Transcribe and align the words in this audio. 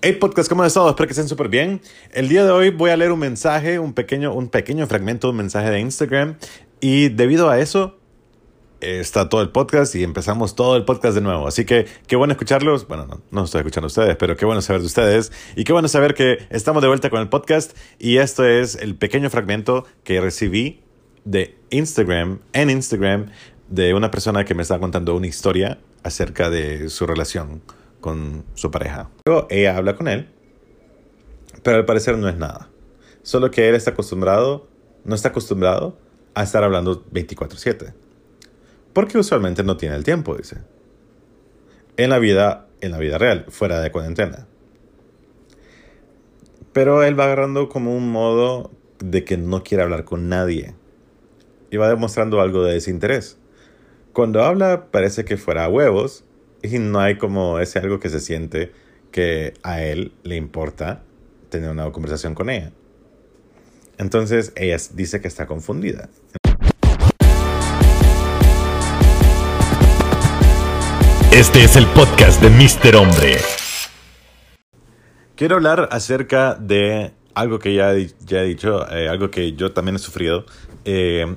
Hey 0.00 0.12
podcast, 0.12 0.48
¿cómo 0.48 0.62
han 0.62 0.68
estado? 0.68 0.88
Espero 0.88 1.08
que 1.08 1.12
estén 1.12 1.26
súper 1.26 1.48
bien. 1.48 1.80
El 2.12 2.28
día 2.28 2.44
de 2.44 2.52
hoy 2.52 2.70
voy 2.70 2.90
a 2.90 2.96
leer 2.96 3.10
un 3.10 3.18
mensaje, 3.18 3.80
un 3.80 3.94
pequeño, 3.94 4.32
un 4.32 4.48
pequeño 4.48 4.86
fragmento 4.86 5.26
de 5.26 5.32
un 5.32 5.38
mensaje 5.38 5.70
de 5.70 5.80
Instagram. 5.80 6.36
Y 6.80 7.08
debido 7.08 7.50
a 7.50 7.58
eso, 7.58 7.98
está 8.80 9.28
todo 9.28 9.42
el 9.42 9.50
podcast 9.50 9.96
y 9.96 10.04
empezamos 10.04 10.54
todo 10.54 10.76
el 10.76 10.84
podcast 10.84 11.16
de 11.16 11.20
nuevo. 11.20 11.48
Así 11.48 11.64
que 11.64 11.86
qué 12.06 12.14
bueno 12.14 12.30
escucharlos. 12.30 12.86
Bueno, 12.86 13.06
no, 13.06 13.22
no 13.32 13.44
estoy 13.44 13.58
escuchando 13.58 13.86
a 13.86 13.88
ustedes, 13.88 14.14
pero 14.14 14.36
qué 14.36 14.44
bueno 14.44 14.62
saber 14.62 14.82
de 14.82 14.86
ustedes. 14.86 15.32
Y 15.56 15.64
qué 15.64 15.72
bueno 15.72 15.88
saber 15.88 16.14
que 16.14 16.46
estamos 16.50 16.80
de 16.80 16.86
vuelta 16.86 17.10
con 17.10 17.20
el 17.20 17.28
podcast. 17.28 17.76
Y 17.98 18.18
esto 18.18 18.44
es 18.44 18.76
el 18.76 18.94
pequeño 18.94 19.30
fragmento 19.30 19.84
que 20.04 20.20
recibí 20.20 20.80
de 21.24 21.56
Instagram, 21.70 22.38
en 22.52 22.70
Instagram, 22.70 23.32
de 23.66 23.94
una 23.94 24.12
persona 24.12 24.44
que 24.44 24.54
me 24.54 24.62
estaba 24.62 24.78
contando 24.78 25.16
una 25.16 25.26
historia 25.26 25.80
acerca 26.04 26.50
de 26.50 26.88
su 26.88 27.04
relación 27.04 27.62
con 28.00 28.44
su 28.54 28.70
pareja. 28.70 29.10
Luego 29.26 29.46
ella 29.50 29.76
habla 29.76 29.96
con 29.96 30.08
él, 30.08 30.28
pero 31.62 31.76
al 31.76 31.84
parecer 31.84 32.16
no 32.18 32.28
es 32.28 32.36
nada. 32.36 32.70
Solo 33.22 33.50
que 33.50 33.68
él 33.68 33.74
está 33.74 33.90
acostumbrado, 33.90 34.68
no 35.04 35.14
está 35.14 35.28
acostumbrado 35.28 35.98
a 36.34 36.42
estar 36.42 36.62
hablando 36.64 37.04
24/7. 37.10 37.94
Porque 38.92 39.18
usualmente 39.18 39.62
no 39.64 39.76
tiene 39.76 39.96
el 39.96 40.04
tiempo, 40.04 40.36
dice. 40.36 40.58
En 41.96 42.10
la 42.10 42.18
vida, 42.18 42.68
en 42.80 42.92
la 42.92 42.98
vida 42.98 43.18
real, 43.18 43.44
fuera 43.48 43.80
de 43.80 43.90
cuarentena. 43.90 44.46
Pero 46.72 47.02
él 47.02 47.18
va 47.18 47.24
agarrando 47.24 47.68
como 47.68 47.96
un 47.96 48.10
modo 48.10 48.70
de 48.98 49.24
que 49.24 49.36
no 49.36 49.62
quiere 49.62 49.82
hablar 49.82 50.04
con 50.04 50.28
nadie. 50.28 50.74
Y 51.70 51.76
va 51.76 51.88
demostrando 51.88 52.40
algo 52.40 52.62
de 52.62 52.74
desinterés. 52.74 53.38
Cuando 54.12 54.42
habla 54.42 54.90
parece 54.90 55.24
que 55.24 55.36
fuera 55.36 55.64
a 55.64 55.68
huevos, 55.68 56.24
y 56.62 56.78
no 56.78 57.00
hay 57.00 57.18
como 57.18 57.58
ese 57.58 57.78
algo 57.78 58.00
que 58.00 58.08
se 58.08 58.20
siente 58.20 58.72
que 59.10 59.54
a 59.62 59.82
él 59.82 60.12
le 60.22 60.36
importa 60.36 61.02
tener 61.50 61.70
una 61.70 61.90
conversación 61.92 62.34
con 62.34 62.50
ella. 62.50 62.72
Entonces 63.96 64.52
ella 64.56 64.76
dice 64.92 65.20
que 65.20 65.28
está 65.28 65.46
confundida. 65.46 66.08
Este 71.32 71.62
es 71.62 71.76
el 71.76 71.86
podcast 71.88 72.42
de 72.42 72.50
Mr. 72.50 72.96
Hombre. 72.96 73.36
Quiero 75.36 75.56
hablar 75.56 75.88
acerca 75.92 76.54
de 76.54 77.12
algo 77.34 77.60
que 77.60 77.74
ya, 77.74 77.92
ya 78.24 78.40
he 78.40 78.44
dicho, 78.44 78.90
eh, 78.90 79.08
algo 79.08 79.30
que 79.30 79.52
yo 79.52 79.72
también 79.72 79.96
he 79.96 79.98
sufrido, 80.00 80.44
eh, 80.84 81.36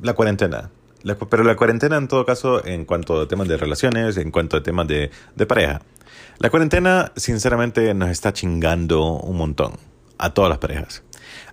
la 0.00 0.12
cuarentena. 0.12 0.70
La, 1.04 1.14
pero 1.14 1.44
la 1.44 1.54
cuarentena 1.54 1.96
en 1.96 2.08
todo 2.08 2.26
caso 2.26 2.64
en 2.66 2.84
cuanto 2.84 3.20
a 3.20 3.28
temas 3.28 3.46
de 3.46 3.56
relaciones, 3.56 4.16
en 4.16 4.32
cuanto 4.32 4.56
a 4.56 4.62
temas 4.62 4.88
de, 4.88 5.10
de 5.36 5.46
pareja. 5.46 5.82
La 6.38 6.50
cuarentena 6.50 7.12
sinceramente 7.14 7.94
nos 7.94 8.08
está 8.08 8.32
chingando 8.32 9.12
un 9.12 9.36
montón 9.36 9.74
a 10.18 10.34
todas 10.34 10.48
las 10.48 10.58
parejas. 10.58 11.04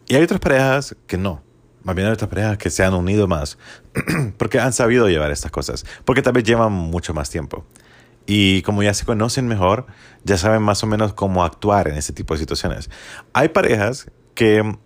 Y 0.08 0.16
hay 0.16 0.24
otras 0.24 0.40
parejas 0.40 0.96
que 1.06 1.18
no. 1.18 1.44
Más 1.84 1.96
bien 1.96 2.08
hay 2.08 2.14
otras 2.14 2.30
parejas 2.30 2.58
que 2.58 2.70
se 2.70 2.84
han 2.84 2.94
unido 2.94 3.28
más 3.28 3.58
porque 4.38 4.60
han 4.60 4.74
sabido 4.74 5.10
llevar 5.10 5.32
estas 5.32 5.52
cosas. 5.52 5.86
Porque 6.06 6.22
tal 6.22 6.34
vez 6.34 6.44
llevan 6.44 6.72
mucho 6.72 7.14
más 7.14 7.30
tiempo. 7.30 7.66
Y 8.26 8.62
como 8.62 8.84
ya 8.84 8.94
se 8.94 9.06
conocen 9.06 9.48
mejor, 9.48 9.88
ya 10.24 10.38
saben 10.38 10.62
más 10.62 10.84
o 10.84 10.88
menos 10.88 11.14
cómo 11.14 11.44
actuar 11.44 11.88
en 11.88 11.96
ese 11.96 12.14
tipo 12.14 12.34
de 12.34 12.40
situaciones. 12.40 12.90
Hay 13.34 13.50
parejas 13.50 14.10
que 14.36 14.78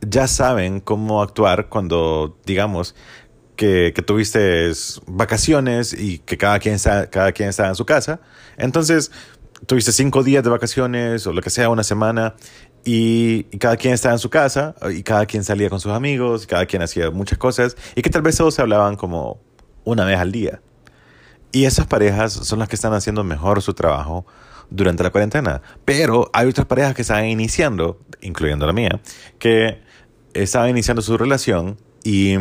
ya 0.00 0.26
saben 0.26 0.80
cómo 0.80 1.22
actuar 1.22 1.68
cuando, 1.68 2.38
digamos, 2.46 2.94
que, 3.60 4.02
tuviste 4.06 4.72
vacaciones 5.06 5.92
y 5.92 6.18
que 6.20 6.38
cada 6.38 6.58
quien, 6.58 6.78
cada 6.78 7.30
quien 7.32 7.50
está 7.50 7.68
en 7.68 7.74
su 7.74 7.84
casa. 7.84 8.20
Entonces, 8.56 9.12
tuviste 9.66 9.92
cinco 9.92 10.22
días 10.22 10.42
de 10.42 10.48
vacaciones 10.48 11.26
o 11.26 11.34
lo 11.34 11.42
que 11.42 11.50
sea, 11.50 11.68
una 11.68 11.84
semana, 11.84 12.34
y, 12.86 13.46
y, 13.50 13.58
cada 13.58 13.76
quien 13.76 13.92
estaba 13.92 14.14
en 14.14 14.18
su 14.18 14.30
casa 14.30 14.74
y 14.90 15.02
cada 15.02 15.26
quien 15.26 15.44
salía 15.44 15.68
con 15.68 15.78
sus 15.78 15.92
amigos, 15.92 16.44
y 16.44 16.46
cada 16.46 16.64
quien 16.64 16.80
hacía 16.80 17.10
muchas 17.10 17.36
cosas 17.36 17.76
y 17.94 18.00
que 18.00 18.08
tal 18.08 18.22
vez 18.22 18.38
todos 18.38 18.54
se 18.54 18.62
hablaban 18.62 18.96
como 18.96 19.38
una 19.84 20.06
vez 20.06 20.18
al 20.18 20.32
día. 20.32 20.62
Y 21.52 21.66
esas 21.66 21.86
parejas 21.86 22.32
son 22.32 22.60
las 22.60 22.68
que 22.68 22.76
están 22.76 22.94
haciendo 22.94 23.24
mejor 23.24 23.60
su 23.60 23.74
trabajo 23.74 24.24
durante 24.70 25.02
la 25.02 25.10
cuarentena. 25.10 25.60
Pero 25.84 26.30
hay 26.32 26.48
otras 26.48 26.66
parejas 26.66 26.94
que 26.94 27.02
están 27.02 27.26
iniciando, 27.26 28.00
incluyendo 28.22 28.66
la 28.66 28.72
mía, 28.72 29.02
que 29.38 29.82
estaban 30.32 30.70
iniciando 30.70 31.02
su 31.02 31.18
relación 31.18 31.76
y 32.02 32.36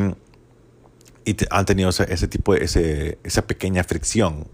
y 1.25 1.35
han 1.49 1.65
tenido 1.65 1.89
ese, 1.89 2.11
ese 2.11 2.27
tipo, 2.27 2.55
ese, 2.55 3.19
esa 3.23 3.45
pequeña 3.47 3.83
fricción. 3.83 4.47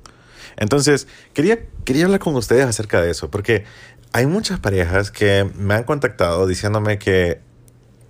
Entonces, 0.57 1.07
quería, 1.33 1.59
quería 1.83 2.05
hablar 2.05 2.19
con 2.19 2.35
ustedes 2.35 2.65
acerca 2.65 3.01
de 3.01 3.11
eso, 3.11 3.29
porque 3.29 3.65
hay 4.13 4.25
muchas 4.25 4.59
parejas 4.59 5.11
que 5.11 5.49
me 5.55 5.73
han 5.73 5.83
contactado 5.83 6.47
diciéndome 6.47 6.97
que 6.97 7.41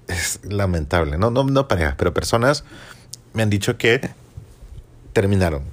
es 0.07 0.39
lamentable, 0.43 1.17
no, 1.17 1.31
no, 1.31 1.43
no 1.43 1.67
parejas, 1.67 1.95
pero 1.97 2.13
personas 2.13 2.63
me 3.33 3.43
han 3.43 3.49
dicho 3.49 3.77
que 3.77 4.01
terminaron, 5.13 5.63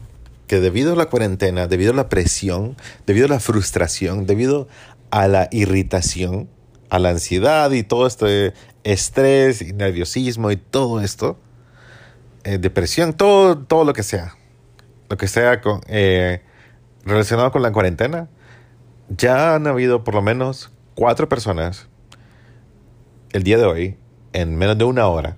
que 0.46 0.60
debido 0.60 0.94
a 0.94 0.96
la 0.96 1.06
cuarentena, 1.06 1.66
debido 1.66 1.92
a 1.92 1.96
la 1.96 2.08
presión, 2.08 2.76
debido 3.06 3.26
a 3.26 3.28
la 3.28 3.40
frustración, 3.40 4.26
debido 4.26 4.68
a 5.10 5.28
la 5.28 5.48
irritación, 5.50 6.48
a 6.88 6.98
la 6.98 7.10
ansiedad 7.10 7.70
y 7.72 7.82
todo 7.82 8.06
este 8.06 8.54
estrés 8.84 9.62
y 9.62 9.72
nerviosismo 9.72 10.50
y 10.50 10.56
todo 10.56 11.00
esto, 11.00 11.38
eh, 12.44 12.58
depresión, 12.58 13.12
todo, 13.12 13.58
todo 13.58 13.84
lo 13.84 13.92
que 13.92 14.02
sea, 14.02 14.36
lo 15.08 15.16
que 15.16 15.28
sea 15.28 15.60
eh, 15.86 16.42
relacionado 17.04 17.52
con 17.52 17.62
la 17.62 17.72
cuarentena, 17.72 18.28
ya 19.08 19.54
han 19.54 19.66
habido 19.66 20.04
por 20.04 20.14
lo 20.14 20.22
menos 20.22 20.72
cuatro 20.94 21.28
personas 21.28 21.88
el 23.32 23.42
día 23.44 23.58
de 23.58 23.64
hoy, 23.64 23.96
en 24.32 24.56
menos 24.56 24.76
de 24.76 24.84
una 24.84 25.06
hora, 25.06 25.36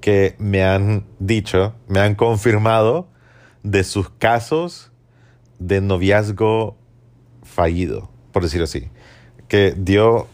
que 0.00 0.34
me 0.38 0.64
han 0.64 1.06
dicho, 1.18 1.74
me 1.86 2.00
han 2.00 2.14
confirmado 2.14 3.08
de 3.62 3.84
sus 3.84 4.10
casos 4.10 4.90
de 5.58 5.80
noviazgo 5.80 6.76
fallido, 7.42 8.10
por 8.32 8.42
decirlo 8.42 8.64
así, 8.64 8.90
que 9.48 9.74
dio 9.76 10.26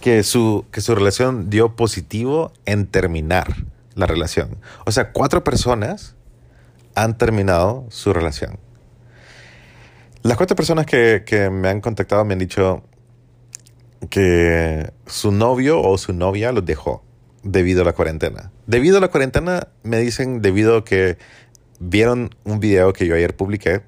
que 0.00 0.22
su, 0.22 0.66
que 0.70 0.80
su 0.80 0.94
relación 0.94 1.48
dio 1.48 1.76
positivo 1.76 2.52
en 2.66 2.86
terminar 2.86 3.54
la 3.96 4.06
relación. 4.06 4.60
O 4.84 4.92
sea, 4.92 5.10
cuatro 5.10 5.42
personas 5.42 6.14
han 6.94 7.18
terminado 7.18 7.86
su 7.90 8.12
relación. 8.12 8.60
Las 10.22 10.36
cuatro 10.36 10.54
personas 10.54 10.86
que, 10.86 11.24
que, 11.26 11.50
me 11.50 11.68
han 11.68 11.80
contactado 11.80 12.24
me 12.24 12.34
han 12.34 12.38
dicho 12.38 12.84
que 14.10 14.92
su 15.06 15.32
novio 15.32 15.80
o 15.80 15.98
su 15.98 16.12
novia 16.12 16.52
los 16.52 16.64
dejó 16.64 17.04
debido 17.42 17.82
a 17.82 17.84
la 17.84 17.92
cuarentena. 17.92 18.52
Debido 18.66 18.98
a 18.98 19.00
la 19.00 19.08
cuarentena 19.08 19.68
me 19.82 19.98
dicen 19.98 20.42
debido 20.42 20.78
a 20.78 20.84
que 20.84 21.16
vieron 21.78 22.30
un 22.44 22.60
video 22.60 22.92
que 22.92 23.06
yo 23.06 23.14
ayer 23.14 23.36
publiqué 23.36 23.82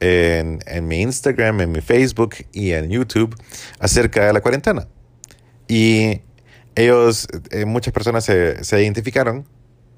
en, 0.00 0.60
en 0.66 0.86
mi 0.86 1.00
Instagram, 1.00 1.60
en 1.60 1.72
mi 1.72 1.80
Facebook 1.80 2.36
y 2.52 2.72
en 2.72 2.90
YouTube 2.90 3.34
acerca 3.80 4.26
de 4.26 4.32
la 4.32 4.40
cuarentena. 4.40 4.86
Y 5.66 6.22
ellos, 6.78 7.26
eh, 7.50 7.64
muchas 7.64 7.92
personas 7.92 8.24
se, 8.24 8.62
se, 8.62 8.82
identificaron 8.82 9.44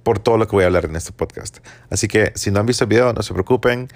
por 0.03 0.19
todo 0.19 0.39
lo 0.39 0.47
que 0.47 0.57
voy 0.57 0.65
a 0.65 0.67
hablar 0.67 0.87
en 0.87 0.97
este 0.97 1.13
podcast. 1.13 1.59
Así 1.91 2.09
que 2.09 2.33
si 2.35 2.51
no 2.51 2.59
han 2.59 2.65
visto 2.65 2.85
el 2.85 2.89
video, 2.89 3.13
no 3.13 3.23
se 3.23 3.35
preocupen. 3.35 3.89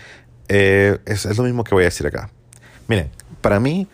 Eh, 0.49 0.99
es, 1.07 1.25
es, 1.25 1.39
lo 1.39 1.45
mismo 1.45 1.65
que 1.65 1.75
voy 1.75 1.85
a 1.85 1.87
decir 1.87 2.07
acá. 2.07 2.31
Miren, 2.87 3.11
para 3.41 3.59
mí, 3.59 3.89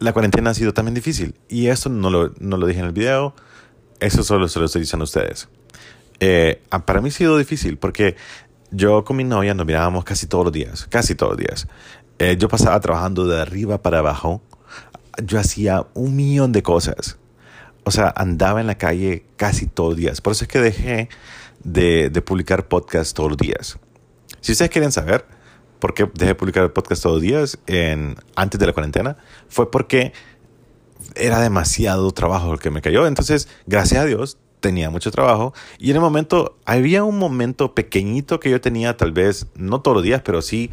la 0.00 0.12
cuarentena 0.12 0.50
ha 0.50 0.54
sido 0.54 0.74
también 0.74 0.94
difícil. 0.94 1.36
Y 1.48 1.68
eso 1.68 1.88
no 1.90 2.10
lo, 2.10 2.32
no 2.40 2.56
lo 2.56 2.66
dije 2.66 2.80
en 2.80 2.86
el 2.86 2.92
video. 2.92 3.34
Eso 4.00 4.24
solo 4.24 4.48
se 4.48 4.58
lo 4.58 4.66
estoy 4.66 4.80
diciendo 4.80 5.04
a 5.04 5.04
ustedes. 5.04 5.48
Eh, 6.18 6.60
para 6.84 7.00
mí 7.00 7.10
ha 7.10 7.12
sido 7.12 7.38
difícil 7.38 7.78
porque 7.78 8.16
yo 8.72 9.04
con 9.04 9.16
mi 9.16 9.24
novia 9.24 9.54
nos 9.54 9.64
mirábamos 9.64 10.04
casi 10.04 10.26
todos 10.26 10.44
los 10.44 10.52
días. 10.52 10.88
Casi 10.90 11.14
todos 11.14 11.32
los 11.34 11.38
días. 11.38 11.68
Eh, 12.18 12.36
yo 12.36 12.48
pasaba 12.48 12.80
trabajando 12.80 13.28
de 13.28 13.40
arriba 13.40 13.80
para 13.80 14.00
abajo. 14.00 14.42
Yo 15.22 15.38
hacía 15.38 15.86
un 15.94 16.16
millón 16.16 16.50
de 16.50 16.64
cosas 16.64 17.19
o 17.84 17.90
sea, 17.90 18.12
andaba 18.16 18.60
en 18.60 18.66
la 18.66 18.78
calle 18.78 19.24
casi 19.36 19.66
todos 19.66 19.90
los 19.90 19.98
días. 19.98 20.20
Por 20.20 20.32
eso 20.32 20.44
es 20.44 20.48
que 20.48 20.60
dejé 20.60 21.08
de, 21.64 22.10
de 22.10 22.22
publicar 22.22 22.68
podcast 22.68 23.16
todos 23.16 23.30
los 23.30 23.38
días. 23.38 23.78
Si 24.40 24.52
ustedes 24.52 24.70
quieren 24.70 24.92
saber 24.92 25.24
por 25.80 25.94
qué 25.94 26.08
dejé 26.14 26.26
de 26.26 26.34
publicar 26.34 26.72
podcast 26.72 27.02
todos 27.02 27.16
los 27.16 27.22
días 27.22 27.58
en, 27.66 28.16
antes 28.36 28.60
de 28.60 28.66
la 28.66 28.72
cuarentena, 28.72 29.16
fue 29.48 29.70
porque 29.70 30.12
era 31.16 31.40
demasiado 31.40 32.10
trabajo 32.12 32.52
el 32.52 32.60
que 32.60 32.70
me 32.70 32.82
cayó. 32.82 33.06
Entonces, 33.06 33.48
gracias 33.66 34.02
a 34.02 34.04
Dios, 34.04 34.38
tenía 34.60 34.90
mucho 34.90 35.10
trabajo. 35.10 35.52
Y 35.78 35.90
en 35.90 35.96
el 35.96 36.02
momento, 36.02 36.58
había 36.64 37.02
un 37.02 37.18
momento 37.18 37.74
pequeñito 37.74 38.38
que 38.38 38.50
yo 38.50 38.60
tenía, 38.60 38.96
tal 38.96 39.12
vez, 39.12 39.46
no 39.56 39.80
todos 39.80 39.96
los 39.96 40.04
días, 40.04 40.22
pero 40.24 40.42
sí, 40.42 40.70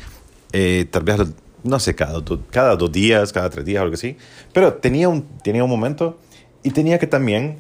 eh, 0.52 0.86
tal 0.92 1.04
vez, 1.04 1.18
no 1.64 1.80
sé, 1.80 1.96
cada, 1.96 2.22
cada 2.52 2.76
dos 2.76 2.92
días, 2.92 3.34
cada 3.34 3.50
tres 3.50 3.66
días, 3.66 3.82
algo 3.82 3.96
así. 3.96 4.18
Pero 4.54 4.76
tenía 4.76 5.10
un, 5.10 5.24
tenía 5.44 5.64
un 5.64 5.70
momento 5.70 6.20
y 6.68 6.72
tenía 6.72 7.00
que 7.00 7.08
también 7.08 7.60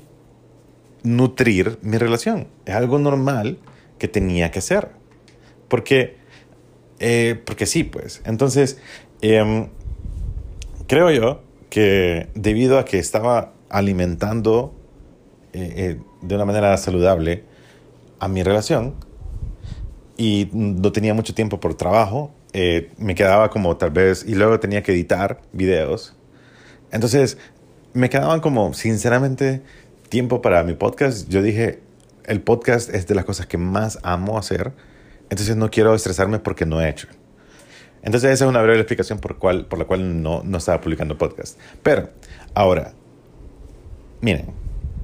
nutrir 1.01 1.79
mi 1.81 1.97
relación. 1.97 2.49
Es 2.65 2.75
algo 2.75 2.99
normal 2.99 3.57
que 3.99 4.09
tenía 4.09 4.51
que 4.51 4.59
hacer. 4.59 4.89
Porque, 5.69 6.17
eh, 6.99 7.41
porque 7.45 7.67
sí, 7.67 7.85
pues. 7.85 8.21
Entonces, 8.25 8.79
eh, 9.21 9.69
creo 10.89 11.09
yo 11.11 11.41
que 11.69 12.27
debido 12.35 12.77
a 12.79 12.83
que 12.83 12.99
estaba 12.99 13.53
alimentando 13.69 14.75
eh, 15.53 15.73
eh, 15.77 15.99
de 16.21 16.35
una 16.35 16.43
manera 16.43 16.75
saludable 16.75 17.45
a 18.19 18.27
mi 18.27 18.43
relación 18.43 18.93
y 20.17 20.49
no 20.51 20.91
tenía 20.91 21.13
mucho 21.13 21.33
tiempo 21.33 21.61
por 21.61 21.75
trabajo, 21.75 22.33
me 22.97 23.15
quedaba 23.15 23.51
como 23.51 23.77
tal 23.77 23.91
vez, 23.91 24.25
y 24.27 24.35
luego 24.35 24.59
tenía 24.59 24.83
que 24.83 24.91
editar 24.91 25.39
videos. 25.53 26.17
Entonces, 26.91 27.37
me 27.97 28.09
quedaban 28.09 28.41
como, 28.41 28.73
sinceramente, 28.73 29.63
tiempo 30.09 30.41
para 30.41 30.63
mi 30.63 30.75
podcast. 30.75 31.27
Yo 31.29 31.41
dije, 31.41 31.81
el 32.25 32.41
podcast 32.41 32.93
es 32.93 33.07
de 33.07 33.15
las 33.15 33.25
cosas 33.25 33.47
que 33.47 33.57
más 33.57 33.97
amo 34.03 34.37
hacer, 34.37 34.73
entonces 35.29 35.55
no 35.55 35.71
quiero 35.71 35.95
estresarme 35.95 36.37
porque 36.37 36.65
no 36.65 36.79
he 36.79 36.89
hecho. 36.89 37.07
Entonces 38.03 38.31
esa 38.31 38.45
es 38.45 38.49
una 38.49 38.61
breve 38.61 38.79
explicación 38.79 39.17
por, 39.19 39.37
cual, 39.37 39.65
por 39.65 39.79
la 39.79 39.85
cual 39.85 40.21
no, 40.21 40.43
no 40.43 40.59
estaba 40.59 40.79
publicando 40.79 41.17
podcast. 41.17 41.59
Pero 41.81 42.09
ahora, 42.53 42.93
miren, 44.21 44.45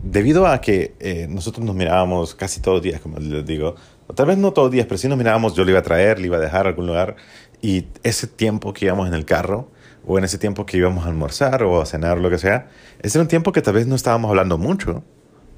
debido 0.03 0.45
a 0.45 0.61
que 0.61 0.93
eh, 0.99 1.25
nosotros 1.27 1.65
nos 1.65 1.75
mirábamos 1.75 2.35
casi 2.35 2.61
todos 2.61 2.75
los 2.75 2.83
días, 2.83 3.01
como 3.01 3.17
les 3.17 3.43
digo, 3.43 3.75
tal 4.13 4.27
vez 4.27 4.37
no 4.37 4.53
todos 4.53 4.67
los 4.67 4.71
días, 4.71 4.85
pero 4.85 4.99
sí 4.99 5.07
nos 5.07 5.17
mirábamos, 5.17 5.55
yo 5.55 5.65
le 5.65 5.71
iba 5.71 5.79
a 5.79 5.83
traer, 5.83 6.19
le 6.19 6.27
iba 6.27 6.37
a 6.37 6.41
dejar 6.41 6.67
a 6.67 6.69
algún 6.69 6.85
lugar, 6.85 7.15
y 7.59 7.87
ese 8.03 8.27
tiempo 8.27 8.71
que 8.71 8.85
íbamos 8.85 9.07
en 9.07 9.15
el 9.15 9.25
carro, 9.25 9.69
o 10.05 10.17
en 10.17 10.23
ese 10.23 10.37
tiempo 10.37 10.65
que 10.65 10.77
íbamos 10.77 11.05
a 11.05 11.09
almorzar 11.09 11.63
o 11.63 11.81
a 11.81 11.85
cenar 11.85 12.17
lo 12.17 12.29
que 12.29 12.37
sea, 12.37 12.69
ese 13.01 13.17
era 13.17 13.23
un 13.23 13.27
tiempo 13.27 13.51
que 13.51 13.61
tal 13.61 13.75
vez 13.75 13.87
no 13.87 13.95
estábamos 13.95 14.29
hablando 14.29 14.57
mucho 14.57 15.03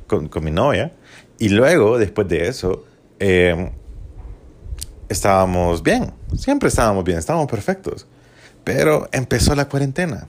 con, 0.08 0.28
con 0.28 0.44
mi 0.44 0.52
novia, 0.52 0.94
y 1.38 1.50
luego, 1.50 1.98
después 1.98 2.28
de 2.28 2.48
eso, 2.48 2.86
eh, 3.20 3.72
estábamos 5.10 5.84
bien, 5.84 6.14
siempre 6.38 6.70
estábamos 6.70 7.04
bien, 7.04 7.18
estábamos 7.18 7.50
perfectos, 7.50 8.08
pero 8.64 9.10
empezó 9.12 9.54
la 9.56 9.68
cuarentena. 9.68 10.28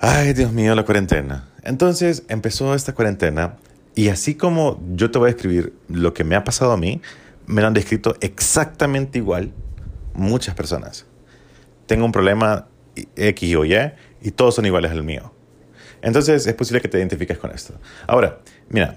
Ay, 0.00 0.32
Dios 0.32 0.52
mío, 0.52 0.74
la 0.74 0.84
cuarentena. 0.84 1.48
Entonces 1.64 2.22
empezó 2.28 2.74
esta 2.74 2.94
cuarentena 2.94 3.56
y 3.94 4.10
así 4.10 4.36
como 4.36 4.80
yo 4.94 5.10
te 5.10 5.18
voy 5.18 5.28
a 5.28 5.30
escribir 5.30 5.74
lo 5.88 6.14
que 6.14 6.22
me 6.22 6.36
ha 6.36 6.44
pasado 6.44 6.72
a 6.72 6.76
mí, 6.76 7.02
me 7.46 7.62
lo 7.62 7.66
han 7.66 7.74
descrito 7.74 8.14
exactamente 8.20 9.18
igual 9.18 9.52
muchas 10.14 10.54
personas. 10.54 11.07
Tengo 11.88 12.04
un 12.04 12.12
problema 12.12 12.68
X 13.16 13.56
o 13.56 13.64
Y 13.64 13.74
y 14.22 14.30
todos 14.30 14.54
son 14.54 14.66
iguales 14.66 14.92
al 14.92 15.02
mío. 15.02 15.32
Entonces 16.02 16.46
es 16.46 16.54
posible 16.54 16.80
que 16.80 16.88
te 16.88 16.98
identifiques 16.98 17.38
con 17.38 17.50
esto. 17.50 17.74
Ahora, 18.06 18.38
mira, 18.68 18.94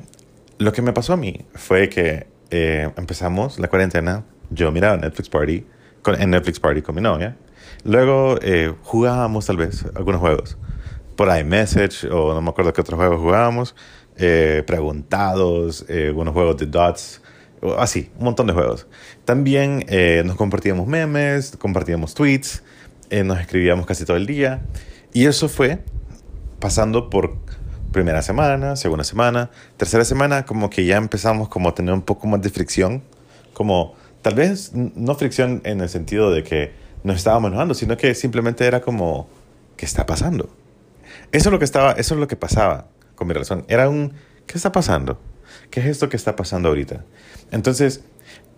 lo 0.60 0.72
que 0.74 0.82
me 0.82 0.92
pasó 0.92 1.14
a 1.14 1.18
mí 1.18 1.46
fue 1.56 1.90
que 1.90 2.28
eh, 2.52 2.92
empezamos 2.98 3.58
la 3.60 3.70
cuarentena, 3.70 4.26
yo 4.50 4.72
miraba 4.72 4.98
Netflix 4.98 5.30
Party, 5.30 5.66
con, 6.02 6.22
en 6.22 6.30
Netflix 6.32 6.60
Party 6.60 6.82
con 6.82 6.96
mi 6.96 7.02
novia. 7.02 7.38
Luego 7.86 8.38
eh, 8.42 8.74
jugábamos 8.84 9.46
tal 9.46 9.58
vez 9.58 9.86
algunos 9.96 10.20
juegos 10.20 10.58
por 11.16 11.30
iMessage 11.36 12.06
o 12.12 12.34
no 12.34 12.42
me 12.42 12.50
acuerdo 12.50 12.74
qué 12.74 12.82
otros 12.82 12.98
juegos 12.98 13.22
jugábamos, 13.22 13.74
eh, 14.18 14.64
preguntados, 14.68 15.86
eh, 15.88 16.08
algunos 16.08 16.34
juegos 16.34 16.58
de 16.58 16.66
dots, 16.66 17.22
así, 17.78 18.12
un 18.18 18.26
montón 18.26 18.48
de 18.48 18.54
juegos. 18.54 18.88
También 19.26 19.86
eh, 19.88 20.24
nos 20.26 20.36
compartíamos 20.36 20.88
memes, 20.88 21.56
compartíamos 21.58 22.14
tweets, 22.14 22.64
nos 23.24 23.40
escribíamos 23.40 23.86
casi 23.86 24.06
todo 24.06 24.18
el 24.18 24.26
día 24.26 24.62
y 25.14 25.26
eso 25.26 25.50
fue 25.50 25.80
pasando 26.60 27.10
por 27.10 27.36
primera 27.92 28.22
semana, 28.22 28.76
segunda 28.76 29.04
semana, 29.04 29.50
tercera 29.78 30.06
semana, 30.06 30.46
como 30.46 30.70
que 30.70 30.86
ya 30.86 30.98
empezamos 30.98 31.50
como 31.50 31.70
a 31.70 31.76
tener 31.76 31.94
un 31.94 32.02
poco 32.02 32.28
más 32.28 32.42
de 32.42 32.50
fricción, 32.50 33.04
como 33.54 33.96
tal 34.22 34.36
vez 34.36 34.72
no 34.74 35.16
fricción 35.16 35.62
en 35.66 35.82
el 35.82 35.90
sentido 35.90 36.32
de 36.32 36.44
que 36.44 36.72
nos 37.04 37.18
estábamos 37.18 37.50
enojando, 37.50 37.74
sino 37.74 37.98
que 37.98 38.16
simplemente 38.16 38.66
era 38.66 38.82
como, 38.82 39.28
¿qué 39.76 39.86
está 39.86 40.06
pasando? 40.06 40.50
Eso 41.32 41.50
es 41.50 41.52
lo 41.52 41.60
que 41.60 41.66
estaba, 41.66 41.92
eso 41.94 42.14
es 42.14 42.20
lo 42.20 42.28
que 42.28 42.36
pasaba 42.38 42.88
con 43.16 43.28
mi 43.28 43.34
relación. 43.34 43.66
Era 43.68 43.90
un, 43.90 44.14
¿qué 44.46 44.56
está 44.56 44.72
pasando? 44.72 45.20
¿Qué 45.70 45.82
es 45.82 45.88
esto 45.88 46.08
que 46.08 46.18
está 46.18 46.36
pasando 46.36 46.70
ahorita? 46.70 47.04
Entonces, 47.52 48.04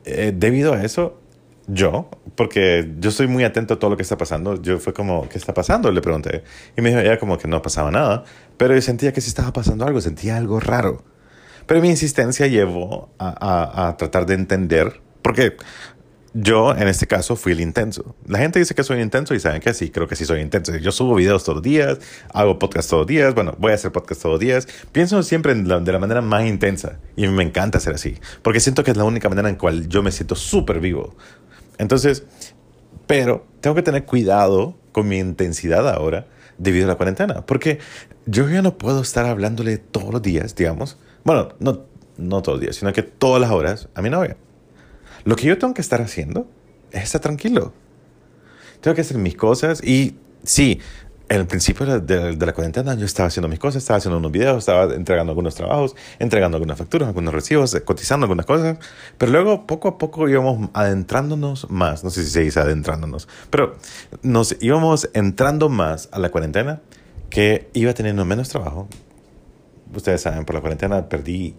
eh, 0.05 0.33
debido 0.35 0.73
a 0.73 0.83
eso, 0.83 1.19
yo, 1.67 2.09
porque 2.35 2.91
yo 2.99 3.11
soy 3.11 3.27
muy 3.27 3.43
atento 3.43 3.75
a 3.75 3.79
todo 3.79 3.91
lo 3.91 3.97
que 3.97 4.03
está 4.03 4.17
pasando, 4.17 4.61
yo 4.61 4.79
fue 4.79 4.93
como, 4.93 5.27
¿qué 5.29 5.37
está 5.37 5.53
pasando? 5.53 5.91
Le 5.91 6.01
pregunté. 6.01 6.43
Y 6.77 6.81
me 6.81 6.89
dijo, 6.89 7.01
ya 7.01 7.17
como 7.19 7.37
que 7.37 7.47
no 7.47 7.61
pasaba 7.61 7.91
nada, 7.91 8.23
pero 8.57 8.75
yo 8.75 8.81
sentía 8.81 9.13
que 9.13 9.21
sí 9.21 9.29
estaba 9.29 9.53
pasando 9.53 9.85
algo, 9.85 10.01
sentía 10.01 10.37
algo 10.37 10.59
raro. 10.59 11.03
Pero 11.65 11.81
mi 11.81 11.89
insistencia 11.89 12.47
llevó 12.47 13.09
a, 13.17 13.29
a, 13.29 13.87
a 13.87 13.97
tratar 13.97 14.25
de 14.25 14.33
entender, 14.33 15.01
porque 15.21 15.55
yo, 16.35 16.75
en 16.75 16.87
este 16.87 17.05
caso, 17.05 17.35
fui 17.35 17.51
el 17.51 17.61
intenso. 17.61 18.15
La 18.25 18.39
gente 18.39 18.57
dice 18.57 18.73
que 18.73 18.83
soy 18.83 18.99
intenso 19.01 19.35
y 19.35 19.39
saben 19.39 19.61
que 19.61 19.71
sí, 19.75 19.91
creo 19.91 20.07
que 20.07 20.15
sí 20.15 20.25
soy 20.25 20.41
intenso. 20.41 20.75
Yo 20.77 20.91
subo 20.91 21.13
videos 21.13 21.43
todos 21.43 21.57
los 21.57 21.63
días, 21.63 21.99
hago 22.33 22.57
podcast 22.57 22.89
todos 22.89 23.01
los 23.01 23.07
días, 23.07 23.35
bueno, 23.35 23.53
voy 23.59 23.71
a 23.71 23.75
hacer 23.75 23.91
podcast 23.91 24.23
todos 24.23 24.33
los 24.33 24.39
días. 24.39 24.67
Pienso 24.91 25.21
siempre 25.21 25.53
la, 25.55 25.79
de 25.79 25.91
la 25.91 25.99
manera 25.99 26.21
más 26.21 26.45
intensa 26.45 26.97
y 27.15 27.27
me 27.27 27.43
encanta 27.43 27.79
ser 27.79 27.93
así, 27.93 28.17
porque 28.41 28.59
siento 28.59 28.83
que 28.83 28.89
es 28.89 28.97
la 28.97 29.03
única 29.03 29.29
manera 29.29 29.47
en 29.47 29.57
cual 29.57 29.87
yo 29.87 30.01
me 30.01 30.11
siento 30.11 30.33
súper 30.33 30.79
vivo. 30.79 31.15
Entonces, 31.77 32.23
pero 33.07 33.45
tengo 33.61 33.75
que 33.75 33.83
tener 33.83 34.05
cuidado 34.05 34.75
con 34.91 35.07
mi 35.07 35.17
intensidad 35.19 35.87
ahora 35.89 36.27
debido 36.57 36.85
a 36.85 36.89
la 36.89 36.95
cuarentena, 36.95 37.45
porque 37.45 37.79
yo 38.25 38.47
ya 38.49 38.61
no 38.61 38.77
puedo 38.77 39.01
estar 39.01 39.25
hablándole 39.25 39.77
todos 39.77 40.13
los 40.13 40.21
días, 40.21 40.55
digamos. 40.55 40.97
Bueno, 41.23 41.49
no, 41.59 41.81
no 42.17 42.41
todos 42.41 42.57
los 42.57 42.61
días, 42.61 42.75
sino 42.75 42.93
que 42.93 43.03
todas 43.03 43.41
las 43.41 43.51
horas 43.51 43.89
a 43.95 44.01
mi 44.01 44.09
novia. 44.09 44.37
Lo 45.25 45.35
que 45.35 45.47
yo 45.47 45.57
tengo 45.57 45.73
que 45.73 45.81
estar 45.81 46.01
haciendo 46.01 46.47
es 46.91 47.03
estar 47.03 47.21
tranquilo. 47.21 47.73
Tengo 48.81 48.95
que 48.95 49.01
hacer 49.01 49.17
mis 49.17 49.35
cosas 49.35 49.83
y 49.83 50.15
sí, 50.43 50.79
en 51.33 51.39
el 51.39 51.47
principio 51.47 51.99
de, 51.99 52.35
de, 52.35 52.45
la 52.45 52.53
cuarentena 52.53 52.93
yo 52.93 53.05
estaba 53.05 53.25
haciendo 53.25 53.47
mis 53.47 53.57
cosas, 53.57 53.81
estaba 53.81 53.97
haciendo 53.97 54.19
unos 54.19 54.31
videos, 54.31 54.59
estaba 54.59 54.93
entregando 54.93 55.31
algunos 55.31 55.55
trabajos, 55.55 55.95
entregando 56.19 56.57
algunas 56.57 56.77
facturas, 56.77 57.07
algunos 57.07 57.33
recibos, 57.33 57.75
cotizando 57.83 58.25
algunas 58.25 58.45
cosas, 58.45 58.77
pero 59.17 59.31
luego 59.31 59.65
poco 59.65 59.87
a 59.87 59.97
poco 59.97 60.29
íbamos 60.29 60.69
adentrándonos 60.73 61.71
más, 61.71 62.03
no 62.03 62.11
sé 62.11 62.23
si 62.23 62.29
se 62.29 62.41
dice 62.41 62.59
adentrándonos, 62.59 63.27
pero 63.49 63.77
nos 64.21 64.55
íbamos 64.61 65.09
entrando 65.15 65.69
más 65.69 66.07
a 66.11 66.19
la 66.19 66.29
cuarentena 66.29 66.81
que 67.31 67.67
iba 67.73 67.95
teniendo 67.95 68.25
menos 68.25 68.49
trabajo. 68.49 68.87
Ustedes 69.91 70.21
saben, 70.21 70.45
por 70.45 70.53
la 70.53 70.61
cuarentena 70.61 71.09
perdí 71.09 71.55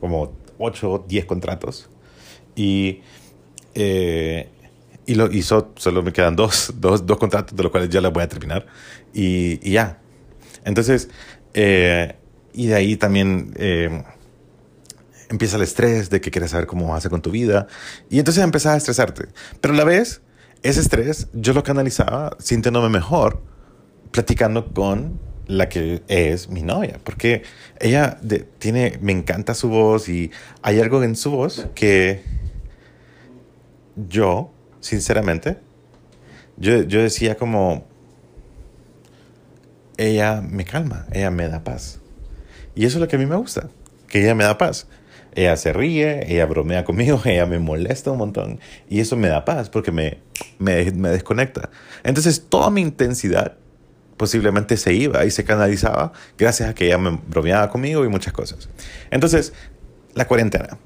como 0.00 0.32
8, 0.56 1.04
10 1.06 1.24
contratos 1.26 1.90
y, 2.56 3.02
eh, 3.74 4.48
y, 5.06 5.14
lo, 5.14 5.30
y 5.30 5.42
solo 5.42 6.02
me 6.02 6.12
quedan 6.12 6.36
dos, 6.36 6.74
dos, 6.76 7.06
dos, 7.06 7.18
contratos, 7.18 7.56
de 7.56 7.62
los 7.62 7.70
cuales 7.70 7.88
ya 7.90 8.00
las 8.00 8.12
voy 8.12 8.22
a 8.22 8.28
terminar. 8.28 8.66
Y, 9.12 9.60
y 9.68 9.72
ya. 9.72 9.98
Entonces, 10.64 11.08
eh, 11.52 12.16
y 12.52 12.66
de 12.66 12.74
ahí 12.74 12.96
también 12.96 13.52
eh, 13.56 14.04
empieza 15.28 15.56
el 15.56 15.62
estrés 15.62 16.10
de 16.10 16.20
que 16.20 16.30
quieres 16.30 16.52
saber 16.52 16.66
cómo 16.66 16.88
vas 16.88 17.04
a 17.04 17.10
con 17.10 17.20
tu 17.20 17.30
vida. 17.30 17.66
Y 18.10 18.18
entonces 18.18 18.42
empezás 18.42 18.74
a 18.74 18.76
estresarte. 18.76 19.26
Pero 19.60 19.74
a 19.74 19.76
la 19.76 19.84
vez, 19.84 20.22
ese 20.62 20.80
estrés 20.80 21.28
yo 21.32 21.52
lo 21.52 21.62
canalizaba 21.62 22.36
sintiéndome 22.38 22.88
mejor 22.88 23.42
platicando 24.10 24.72
con 24.72 25.18
la 25.46 25.68
que 25.68 26.02
es 26.08 26.48
mi 26.48 26.62
novia, 26.62 26.98
porque 27.04 27.42
ella 27.80 28.16
de, 28.22 28.38
tiene, 28.38 28.98
me 29.02 29.12
encanta 29.12 29.52
su 29.54 29.68
voz 29.68 30.08
y 30.08 30.30
hay 30.62 30.80
algo 30.80 31.02
en 31.02 31.16
su 31.16 31.30
voz 31.30 31.66
que 31.74 32.22
yo, 34.08 34.53
sinceramente, 34.84 35.56
yo, 36.58 36.82
yo 36.82 37.00
decía 37.00 37.36
como, 37.36 37.86
ella 39.96 40.42
me 40.42 40.66
calma, 40.66 41.06
ella 41.10 41.30
me 41.30 41.48
da 41.48 41.64
paz. 41.64 42.00
Y 42.74 42.84
eso 42.84 42.98
es 42.98 43.00
lo 43.00 43.08
que 43.08 43.16
a 43.16 43.18
mí 43.18 43.24
me 43.24 43.36
gusta, 43.36 43.70
que 44.08 44.22
ella 44.22 44.34
me 44.34 44.44
da 44.44 44.58
paz. 44.58 44.86
Ella 45.34 45.56
se 45.56 45.72
ríe, 45.72 46.30
ella 46.30 46.44
bromea 46.44 46.84
conmigo, 46.84 47.20
ella 47.24 47.46
me 47.46 47.58
molesta 47.58 48.10
un 48.10 48.18
montón. 48.18 48.60
Y 48.88 49.00
eso 49.00 49.16
me 49.16 49.28
da 49.28 49.46
paz 49.46 49.70
porque 49.70 49.90
me, 49.90 50.18
me, 50.58 50.90
me 50.92 51.08
desconecta. 51.08 51.70
Entonces 52.02 52.44
toda 52.48 52.68
mi 52.68 52.82
intensidad 52.82 53.56
posiblemente 54.18 54.76
se 54.76 54.92
iba 54.92 55.24
y 55.24 55.30
se 55.30 55.44
canalizaba 55.44 56.12
gracias 56.36 56.68
a 56.68 56.74
que 56.74 56.86
ella 56.86 56.98
me 56.98 57.18
bromeaba 57.26 57.70
conmigo 57.70 58.04
y 58.04 58.08
muchas 58.08 58.34
cosas. 58.34 58.68
Entonces, 59.10 59.54
la 60.14 60.28
cuarentena. 60.28 60.78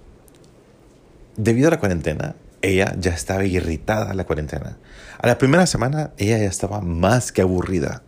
Debido 1.37 1.69
a 1.69 1.73
la 1.73 1.81
cuarentena, 1.81 2.37
ella 2.62 2.95
ya 2.99 3.12
estaba 3.12 3.45
irritada 3.45 4.15
la 4.15 4.25
cuarentena. 4.25 4.79
A 5.19 5.27
la 5.27 5.38
primera 5.38 5.67
semana 5.67 6.12
ella 6.17 6.38
ya 6.38 6.47
estaba 6.47 6.81
más 6.81 7.33
que 7.33 7.43
aburrida. 7.43 8.03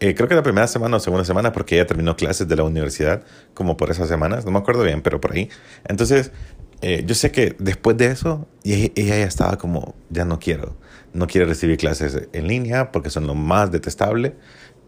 Eh, 0.00 0.14
creo 0.16 0.28
que 0.28 0.34
la 0.34 0.42
primera 0.42 0.66
semana 0.66 0.96
o 0.96 1.00
segunda 1.00 1.24
semana 1.24 1.52
porque 1.52 1.76
ella 1.76 1.86
terminó 1.86 2.16
clases 2.16 2.48
de 2.48 2.56
la 2.56 2.64
universidad 2.64 3.22
como 3.54 3.76
por 3.76 3.88
esas 3.90 4.08
semanas, 4.08 4.44
no 4.44 4.50
me 4.50 4.58
acuerdo 4.58 4.82
bien, 4.82 5.00
pero 5.00 5.20
por 5.20 5.32
ahí. 5.32 5.48
Entonces, 5.86 6.32
eh, 6.80 7.04
yo 7.06 7.14
sé 7.14 7.30
que 7.30 7.54
después 7.60 7.96
de 7.96 8.06
eso 8.06 8.48
ella, 8.64 8.90
ya 8.96 9.22
estaba 9.22 9.56
como, 9.58 9.94
ya 10.10 10.24
no 10.24 10.40
quiero, 10.40 10.76
no 11.12 11.28
quiere 11.28 11.46
recibir 11.46 11.76
clases 11.76 12.28
en 12.32 12.48
línea 12.48 12.90
porque 12.90 13.10
son 13.10 13.28
lo 13.28 13.36
más 13.36 13.70
detestable. 13.70 14.34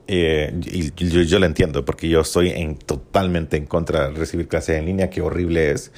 Eh, 0.08 0.52
y 0.64 0.92
yo, 1.08 1.22
yo 1.22 1.38
lo 1.38 1.46
entiendo 1.46 1.84
porque 1.84 2.08
yo 2.08 2.20
estoy 2.20 2.50
en, 2.50 2.76
totalmente 2.76 3.56
en 3.56 3.66
contra 3.66 4.08
de 4.08 4.14
recibir 4.14 4.48
clases 4.48 4.78
en 4.78 4.86
línea, 4.86 5.10
qué 5.10 5.20
horrible 5.20 5.70
es. 5.70 5.92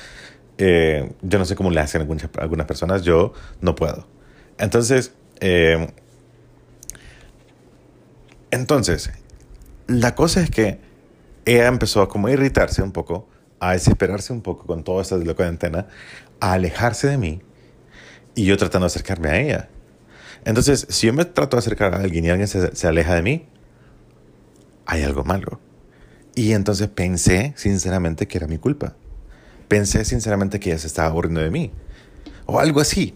Eh, 0.59 1.13
yo 1.23 1.39
no 1.39 1.45
sé 1.45 1.55
cómo 1.55 1.71
le 1.71 1.81
hacen 1.81 2.01
algunas, 2.01 2.29
algunas 2.39 2.67
personas, 2.67 3.03
yo 3.03 3.33
no 3.61 3.75
puedo. 3.75 4.07
Entonces, 4.59 5.13
eh, 5.41 5.87
Entonces, 8.51 9.11
la 9.87 10.15
cosa 10.15 10.41
es 10.41 10.51
que 10.51 10.81
ella 11.45 11.67
empezó 11.67 12.01
a 12.01 12.09
como 12.09 12.29
irritarse 12.29 12.83
un 12.83 12.93
poco, 12.93 13.29
a 13.61 13.73
desesperarse 13.73 14.33
un 14.33 14.41
poco 14.41 14.67
con 14.67 14.83
de 14.83 15.25
la 15.27 15.35
cuarentena, 15.35 15.89
a 16.41 16.53
alejarse 16.55 17.09
de 17.09 17.19
mí 17.19 17.43
y 18.35 18.45
yo 18.45 18.57
tratando 18.57 18.85
de 18.85 18.93
acercarme 18.93 19.29
a 19.29 19.41
ella. 19.41 19.69
Entonces, 20.45 20.87
si 20.89 21.07
yo 21.07 21.13
me 21.13 21.25
trato 21.25 21.57
de 21.57 21.59
acercar 21.59 21.95
a 21.95 21.99
alguien 21.99 22.25
y 22.25 22.31
alguien 22.31 22.49
se, 22.49 22.75
se 22.75 22.87
aleja 22.87 23.15
de 23.15 23.23
mí, 23.23 23.47
hay 24.87 25.03
algo 25.03 25.25
malo. 25.25 25.61
Y 26.35 26.53
entonces 26.53 26.89
pensé 26.89 27.53
sinceramente 27.57 28.27
que 28.29 28.39
era 28.39 28.47
mi 28.47 28.59
culpa. 28.59 28.95
Pensé 29.69 30.05
sinceramente 30.05 30.61
que 30.61 30.71
ella 30.71 30.79
se 30.79 30.87
estaba 30.87 31.09
aburriendo 31.09 31.41
de 31.41 31.51
mí. 31.51 31.71
O 32.47 32.61
algo 32.61 32.81
así. 32.81 33.15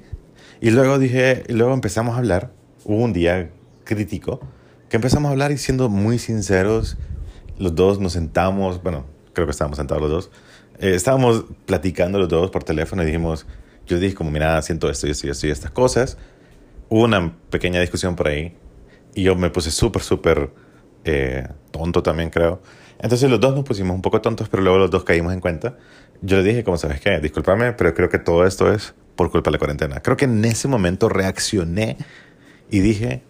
Y 0.61 0.71
luego 0.71 0.99
dije, 0.99 1.45
y 1.49 1.53
luego 1.53 1.73
empezamos 1.73 2.15
a 2.15 2.19
hablar. 2.19 2.53
Hubo 2.85 3.05
un 3.05 3.13
día 3.13 3.51
crítico 3.85 4.41
que 4.91 4.97
empezamos 4.97 5.29
a 5.29 5.33
hablar 5.33 5.53
y 5.53 5.59
siendo 5.59 5.89
muy 5.89 6.19
sinceros, 6.19 6.97
los 7.59 7.75
dos 7.75 8.01
nos 8.01 8.13
sentamos, 8.13 8.83
bueno, 8.83 9.07
creo 9.33 9.47
que 9.47 9.53
estábamos 9.53 9.79
sentados 9.79 10.03
los 10.03 10.11
dos, 10.11 10.31
eh, 10.81 10.95
estábamos 10.95 11.45
platicando 11.65 12.19
los 12.19 12.29
dos 12.29 12.51
por 12.51 12.65
teléfono 12.65 13.03
y 13.03 13.07
dijimos, 13.07 13.47
yo 13.87 14.01
dije 14.01 14.15
como, 14.15 14.33
mira, 14.33 14.61
siento 14.63 14.91
esto 14.91 15.07
y 15.07 15.11
esto 15.11 15.29
y 15.29 15.31
esto 15.31 15.47
y 15.47 15.51
estas 15.51 15.71
cosas. 15.71 16.19
Hubo 16.89 17.05
una 17.05 17.37
pequeña 17.51 17.81
discusión 17.81 18.17
por 18.17 18.29
ahí 18.29 18.57
y 19.15 19.23
yo 19.23 19.37
me 19.37 19.49
puse 19.51 19.71
súper, 19.71 20.03
súper 20.03 20.51
eh, 21.05 21.47
tonto 21.71 22.03
también, 22.03 22.31
creo. 22.31 22.61
Entonces 22.99 23.31
los 23.31 23.41
dos 23.41 23.55
nos 23.55 23.65
pusimos 23.65 23.95
un 23.95 24.03
poco 24.03 24.21
tontos, 24.21 24.49
pero 24.49 24.63
luego 24.63 24.79
los 24.79 24.91
dos 24.91 25.05
caímos 25.05 25.33
en 25.33 25.41
cuenta. 25.41 25.79
Yo 26.23 26.37
le 26.37 26.43
dije, 26.43 26.65
como 26.65 26.77
sabes 26.77 27.01
qué, 27.01 27.19
discúlpame, 27.19 27.73
pero 27.73 27.95
creo 27.95 28.09
que 28.09 28.19
todo 28.19 28.47
esto 28.47 28.73
es 28.73 28.95
por 29.17 29.31
culpa 29.31 29.51
de 29.51 29.53
la 29.53 29.59
cuarentena. 29.59 30.01
Creo 30.01 30.17
que 30.17 30.27
en 30.27 30.45
ese 30.45 30.69
momento 30.69 31.09
reaccioné 31.09 31.97
y 32.71 32.81
dije, 32.81 33.23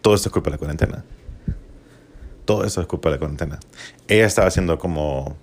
todo 0.00 0.14
esto 0.14 0.28
es 0.28 0.32
culpa 0.32 0.48
de 0.50 0.52
la 0.52 0.58
cuarentena. 0.58 1.04
Todo 2.46 2.64
esto 2.64 2.80
es 2.80 2.86
culpa 2.86 3.10
de 3.10 3.16
la 3.16 3.18
cuarentena. 3.18 3.60
Ella 4.08 4.26
estaba 4.26 4.48
haciendo 4.48 4.78
como, 4.78 5.36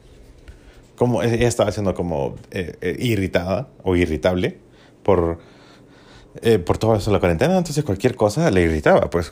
como 0.96 1.22
ella 1.22 1.48
estaba 1.48 1.70
haciendo 1.70 1.94
como 1.94 2.36
eh, 2.52 2.76
eh, 2.82 2.96
irritada 3.00 3.68
o 3.84 3.96
irritable 3.96 4.58
por, 5.04 5.38
eh, 6.42 6.58
por 6.58 6.80
todo 6.80 6.96
eso 6.96 7.12
de 7.12 7.16
la 7.16 7.20
cuarentena. 7.20 7.58
Entonces 7.58 7.84
cualquier 7.84 8.16
cosa 8.16 8.50
le 8.50 8.64
irritaba. 8.64 9.10
Pues 9.12 9.32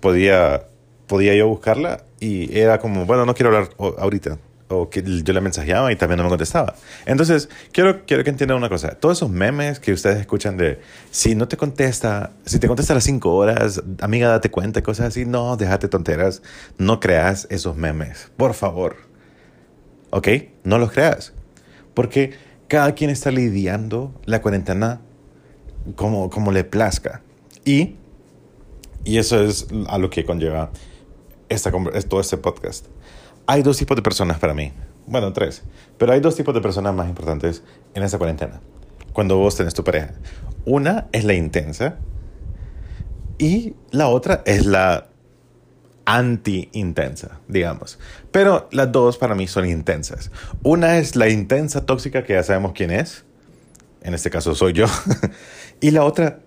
podía, 0.00 0.68
podía 1.06 1.34
yo 1.34 1.48
buscarla 1.48 2.04
y 2.20 2.56
era 2.56 2.78
como, 2.78 3.06
bueno, 3.06 3.24
no 3.24 3.34
quiero 3.34 3.56
hablar 3.56 3.70
ahorita 3.78 4.38
o 4.68 4.90
que 4.90 5.02
yo 5.02 5.32
le 5.32 5.40
mensajeaba 5.40 5.90
y 5.92 5.96
también 5.96 6.18
no 6.18 6.24
me 6.24 6.28
contestaba. 6.28 6.74
Entonces, 7.06 7.48
quiero, 7.72 8.04
quiero 8.04 8.22
que 8.22 8.30
entiendan 8.30 8.58
una 8.58 8.68
cosa. 8.68 8.90
Todos 8.90 9.18
esos 9.18 9.30
memes 9.30 9.80
que 9.80 9.92
ustedes 9.92 10.18
escuchan 10.18 10.56
de, 10.56 10.80
si 11.10 11.34
no 11.34 11.48
te 11.48 11.56
contesta, 11.56 12.32
si 12.44 12.58
te 12.58 12.68
contesta 12.68 12.92
a 12.92 12.96
las 12.96 13.04
5 13.04 13.34
horas, 13.34 13.82
amiga, 14.00 14.28
date 14.28 14.50
cuenta, 14.50 14.82
cosas 14.82 15.06
así, 15.06 15.24
no, 15.24 15.56
déjate 15.56 15.88
tonteras, 15.88 16.42
no 16.76 17.00
creas 17.00 17.46
esos 17.50 17.76
memes, 17.76 18.30
por 18.36 18.54
favor. 18.54 18.96
¿Ok? 20.10 20.28
No 20.64 20.78
los 20.78 20.92
creas. 20.92 21.32
Porque 21.94 22.34
cada 22.68 22.94
quien 22.94 23.10
está 23.10 23.30
lidiando 23.30 24.14
la 24.24 24.42
cuarentena 24.42 25.00
como, 25.96 26.30
como 26.30 26.52
le 26.52 26.64
plazca. 26.64 27.22
Y, 27.64 27.96
y 29.04 29.18
eso 29.18 29.42
es 29.42 29.66
a 29.88 29.98
lo 29.98 30.10
que 30.10 30.24
conlleva 30.24 30.70
esta, 31.48 31.72
todo 32.08 32.20
este 32.20 32.36
podcast 32.36 32.86
hay 33.48 33.62
dos 33.62 33.78
tipos 33.78 33.96
de 33.96 34.02
personas 34.02 34.38
para 34.38 34.52
mí. 34.52 34.72
Bueno, 35.06 35.32
tres. 35.32 35.62
Pero 35.96 36.12
hay 36.12 36.20
dos 36.20 36.36
tipos 36.36 36.54
de 36.54 36.60
personas 36.60 36.94
más 36.94 37.08
importantes 37.08 37.62
en 37.94 38.02
esta 38.02 38.18
cuarentena. 38.18 38.60
Cuando 39.14 39.38
vos 39.38 39.56
tenés 39.56 39.72
tu 39.72 39.82
pareja. 39.82 40.12
Una 40.66 41.08
es 41.12 41.24
la 41.24 41.32
intensa 41.32 41.96
y 43.38 43.74
la 43.90 44.08
otra 44.08 44.42
es 44.44 44.66
la 44.66 45.08
anti-intensa, 46.04 47.40
digamos. 47.48 47.98
Pero 48.32 48.68
las 48.70 48.92
dos 48.92 49.16
para 49.16 49.34
mí 49.34 49.48
son 49.48 49.66
intensas. 49.66 50.30
Una 50.62 50.98
es 50.98 51.16
la 51.16 51.30
intensa 51.30 51.86
tóxica 51.86 52.24
que 52.24 52.34
ya 52.34 52.42
sabemos 52.42 52.72
quién 52.74 52.90
es. 52.90 53.24
En 54.02 54.12
este 54.12 54.28
caso 54.28 54.54
soy 54.54 54.74
yo. 54.74 54.84
y 55.80 55.90
la 55.90 56.04
otra 56.04 56.40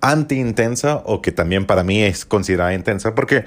anti-intensa 0.00 1.02
o 1.04 1.20
que 1.20 1.32
también 1.32 1.66
para 1.66 1.82
mí 1.82 2.00
es 2.00 2.24
considerada 2.24 2.74
intensa 2.74 3.16
porque 3.16 3.44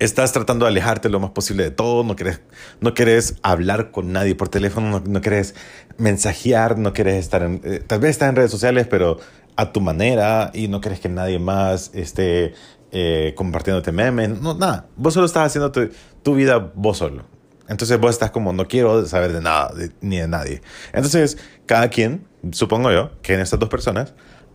estás 0.00 0.32
tratando 0.32 0.64
de 0.64 0.70
alejarte 0.70 1.08
lo 1.08 1.20
más 1.20 1.30
posible 1.30 1.62
de 1.62 1.70
todo, 1.70 2.02
no 2.02 2.16
quieres, 2.16 2.40
no 2.80 2.94
quieres 2.94 3.36
hablar 3.42 3.90
con 3.90 4.12
nadie 4.12 4.34
por 4.34 4.48
teléfono, 4.48 5.02
no, 5.06 5.20
quieres 5.20 5.54
mensajear, 5.98 6.78
no 6.78 6.92
quieres 6.92 7.16
estar 7.16 7.42
en, 7.42 7.60
eh, 7.62 7.84
tal 7.86 8.00
vez 8.00 8.12
estás 8.12 8.30
en 8.30 8.36
redes 8.36 8.50
sociales, 8.50 8.86
pero 8.88 9.18
a 9.56 9.72
tu 9.72 9.80
manera 9.80 10.50
y 10.54 10.68
no 10.68 10.80
quieres 10.80 11.00
que 11.00 11.10
nadie 11.10 11.38
más 11.38 11.90
esté 11.94 12.54
eh, 12.92 13.34
compartiéndote 13.36 13.92
memes, 13.92 14.40
no, 14.40 14.54
nada, 14.54 14.88
vos 14.96 15.12
solo 15.12 15.26
estás 15.26 15.46
haciendo 15.46 15.70
tu, 15.70 16.34
vida 16.34 16.72
vos 16.74 16.98
solo. 16.98 17.24
Entonces 17.68 18.00
vos 18.00 18.10
estás 18.10 18.30
como, 18.30 18.52
no 18.52 18.66
quiero 18.66 19.06
saber 19.06 19.32
de 19.32 19.40
nada, 19.40 19.72
ni 20.00 20.16
de 20.16 20.26
nadie. 20.26 20.60
Entonces, 20.92 21.38
cada 21.66 21.88
quien, 21.88 22.26
supongo 22.50 22.90
yo, 22.90 23.12
que 23.22 23.34
en 23.34 23.40
estas 23.40 23.60
dos 23.60 23.68
personas 23.68 24.14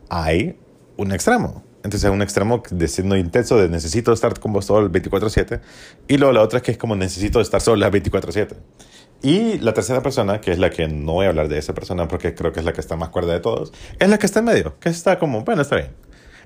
hay 0.09 0.59
un 0.97 1.13
extremo. 1.13 1.63
Entonces, 1.85 2.09
un 2.09 2.23
extremo 2.23 2.63
de 2.71 2.87
siendo 2.87 3.15
intenso, 3.15 3.57
de 3.57 3.69
necesito 3.69 4.11
estar 4.11 4.39
con 4.39 4.51
vos 4.51 4.65
todo 4.65 4.79
el 4.79 4.91
24-7. 4.91 5.61
Y 6.07 6.17
luego 6.17 6.33
la 6.33 6.41
otra 6.41 6.59
que 6.59 6.71
es 6.71 6.79
como 6.79 6.95
necesito 6.95 7.39
estar 7.39 7.61
sola 7.61 7.91
24-7. 7.91 8.55
Y 9.21 9.59
la 9.59 9.71
tercera 9.71 10.01
persona, 10.01 10.41
que 10.41 10.51
es 10.51 10.57
la 10.57 10.71
que 10.71 10.87
no 10.87 11.13
voy 11.13 11.27
a 11.27 11.29
hablar 11.29 11.47
de 11.47 11.59
esa 11.59 11.75
persona 11.75 12.07
porque 12.07 12.33
creo 12.33 12.51
que 12.51 12.59
es 12.59 12.65
la 12.65 12.73
que 12.73 12.81
está 12.81 12.95
más 12.95 13.09
cuerda 13.09 13.33
de 13.33 13.39
todos, 13.39 13.71
es 13.99 14.09
la 14.09 14.17
que 14.17 14.25
está 14.25 14.39
en 14.39 14.45
medio, 14.45 14.79
que 14.79 14.89
está 14.89 15.19
como, 15.19 15.43
bueno, 15.43 15.61
está 15.61 15.75
bien. 15.75 15.91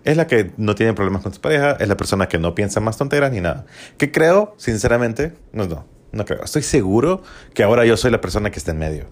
Es 0.04 0.18
la 0.18 0.28
que 0.28 0.52
no 0.58 0.76
tiene 0.76 0.94
problemas 0.94 1.24
con 1.24 1.34
su 1.34 1.40
pareja, 1.40 1.78
es 1.80 1.88
la 1.88 1.96
persona 1.96 2.28
que 2.28 2.38
no 2.38 2.54
piensa 2.54 2.82
más 2.82 2.98
tonteras 2.98 3.32
ni 3.32 3.40
nada. 3.40 3.66
Que 3.98 4.12
creo, 4.12 4.56
sinceramente, 4.58 5.36
no, 5.54 5.68
no, 5.68 5.86
no 6.12 6.26
creo. 6.26 6.44
Estoy 6.44 6.64
seguro 6.64 7.24
que 7.54 7.64
ahora 7.64 7.86
yo 7.86 7.96
soy 7.96 8.12
la 8.12 8.20
persona 8.20 8.52
que 8.52 8.60
está 8.60 8.72
en 8.72 8.80
medio. 8.80 9.06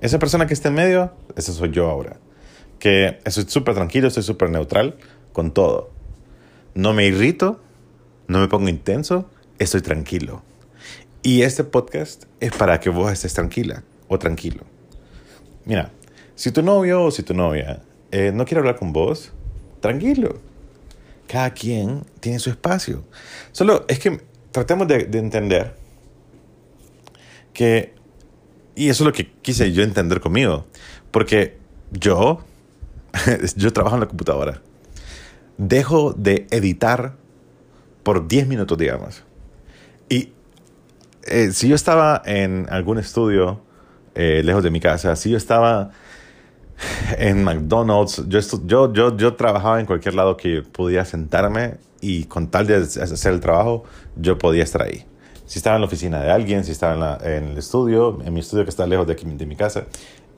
Esa 0.00 0.18
persona 0.18 0.46
que 0.46 0.54
está 0.54 0.68
en 0.68 0.76
medio, 0.76 1.12
ese 1.36 1.52
soy 1.52 1.72
yo 1.72 1.90
ahora. 1.90 2.16
Que 2.78 3.20
estoy 3.26 3.44
súper 3.48 3.74
tranquilo, 3.74 4.08
estoy 4.08 4.22
súper 4.22 4.48
neutral 4.48 4.96
con 5.32 5.52
todo. 5.52 5.90
No 6.74 6.92
me 6.92 7.06
irrito, 7.06 7.60
no 8.28 8.38
me 8.38 8.48
pongo 8.48 8.68
intenso, 8.68 9.28
estoy 9.58 9.82
tranquilo. 9.82 10.42
Y 11.22 11.42
este 11.42 11.64
podcast 11.64 12.24
es 12.40 12.52
para 12.52 12.80
que 12.80 12.90
vos 12.90 13.12
estés 13.12 13.34
tranquila 13.34 13.82
o 14.08 14.18
tranquilo. 14.18 14.64
Mira, 15.64 15.90
si 16.34 16.50
tu 16.50 16.62
novio 16.62 17.04
o 17.04 17.10
si 17.10 17.22
tu 17.22 17.34
novia 17.34 17.82
eh, 18.10 18.32
no 18.34 18.44
quiere 18.44 18.60
hablar 18.60 18.76
con 18.76 18.92
vos, 18.92 19.32
tranquilo. 19.80 20.38
Cada 21.28 21.50
quien 21.50 22.04
tiene 22.20 22.38
su 22.38 22.50
espacio. 22.50 23.04
Solo 23.52 23.84
es 23.88 23.98
que 23.98 24.20
tratemos 24.50 24.88
de, 24.88 25.04
de 25.04 25.18
entender 25.18 25.74
que, 27.52 27.94
y 28.74 28.88
eso 28.88 29.04
es 29.04 29.06
lo 29.06 29.12
que 29.12 29.30
quise 29.42 29.72
yo 29.72 29.82
entender 29.82 30.20
conmigo, 30.20 30.66
porque 31.10 31.56
yo, 31.90 32.42
yo 33.56 33.72
trabajo 33.72 33.96
en 33.96 34.00
la 34.00 34.08
computadora 34.08 34.60
dejo 35.58 36.12
de 36.12 36.46
editar 36.50 37.16
por 38.02 38.28
10 38.28 38.48
minutos, 38.48 38.76
digamos. 38.78 39.24
Y 40.08 40.32
eh, 41.24 41.50
si 41.52 41.68
yo 41.68 41.74
estaba 41.74 42.22
en 42.24 42.66
algún 42.70 42.98
estudio 42.98 43.60
eh, 44.14 44.42
lejos 44.44 44.62
de 44.62 44.70
mi 44.70 44.80
casa, 44.80 45.16
si 45.16 45.30
yo 45.30 45.36
estaba 45.36 45.90
en 47.18 47.44
McDonald's, 47.44 48.24
yo, 48.28 48.40
yo, 48.64 48.92
yo, 48.92 49.16
yo 49.16 49.34
trabajaba 49.34 49.80
en 49.80 49.86
cualquier 49.86 50.14
lado 50.14 50.36
que 50.36 50.62
pudiera 50.62 51.04
sentarme 51.04 51.76
y 52.00 52.24
con 52.24 52.48
tal 52.48 52.66
de 52.66 52.76
hacer 52.76 53.32
el 53.32 53.40
trabajo, 53.40 53.84
yo 54.16 54.36
podía 54.36 54.64
estar 54.64 54.82
ahí. 54.82 55.06
Si 55.46 55.58
estaba 55.58 55.76
en 55.76 55.82
la 55.82 55.86
oficina 55.86 56.20
de 56.20 56.30
alguien, 56.30 56.64
si 56.64 56.72
estaba 56.72 57.18
en, 57.22 57.44
el 57.44 57.58
estudio, 57.58 58.18
en 58.24 58.32
mi 58.32 58.40
estudio 58.40 58.64
que 58.64 58.70
está 58.70 58.86
lejos 58.86 59.06
de, 59.06 59.14
de 59.14 59.46
mi 59.46 59.54
casa, 59.54 59.84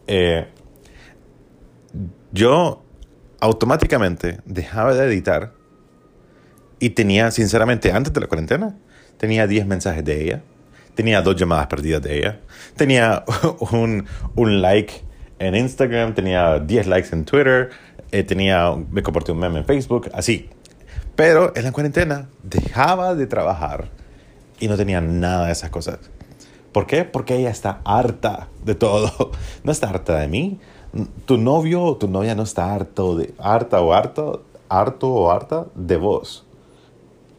eh, 0.06 0.49
yo 2.33 2.83
automáticamente 3.44 4.38
dejaba 4.46 4.94
de 4.94 5.04
editar 5.04 5.52
y 6.80 6.90
tenía, 6.90 7.30
sinceramente, 7.30 7.92
antes 7.92 8.10
de 8.10 8.20
la 8.20 8.26
cuarentena, 8.26 8.74
tenía 9.18 9.46
10 9.46 9.66
mensajes 9.66 10.02
de 10.02 10.22
ella, 10.22 10.42
tenía 10.94 11.20
dos 11.20 11.36
llamadas 11.36 11.66
perdidas 11.66 12.00
de 12.00 12.18
ella, 12.18 12.40
tenía 12.74 13.22
un, 13.70 14.06
un 14.34 14.62
like 14.62 14.94
en 15.38 15.54
Instagram, 15.56 16.14
tenía 16.14 16.58
10 16.58 16.86
likes 16.86 17.10
en 17.12 17.26
Twitter, 17.26 17.68
eh, 18.12 18.22
tenía, 18.22 18.74
me 18.90 19.02
compartí 19.02 19.32
un 19.32 19.40
meme 19.40 19.58
en 19.58 19.66
Facebook, 19.66 20.10
así. 20.14 20.48
Pero 21.14 21.52
en 21.54 21.64
la 21.64 21.72
cuarentena 21.72 22.28
dejaba 22.42 23.14
de 23.14 23.26
trabajar 23.26 23.90
y 24.58 24.68
no 24.68 24.78
tenía 24.78 25.02
nada 25.02 25.46
de 25.46 25.52
esas 25.52 25.68
cosas. 25.68 25.98
¿Por 26.72 26.86
qué? 26.86 27.04
Porque 27.04 27.36
ella 27.36 27.50
está 27.50 27.82
harta 27.84 28.48
de 28.64 28.74
todo. 28.74 29.32
No 29.64 29.70
está 29.70 29.90
harta 29.90 30.18
de 30.18 30.28
mí, 30.28 30.60
tu 31.24 31.38
novio 31.38 31.82
o 31.82 31.96
tu 31.96 32.08
novia 32.08 32.34
no 32.34 32.42
está 32.42 32.74
harto 32.74 33.16
de, 33.16 33.34
harta 33.38 33.80
o 33.80 33.92
harto, 33.92 34.44
harto 34.68 35.12
o 35.12 35.30
harta 35.30 35.66
de 35.74 35.96
vos. 35.96 36.44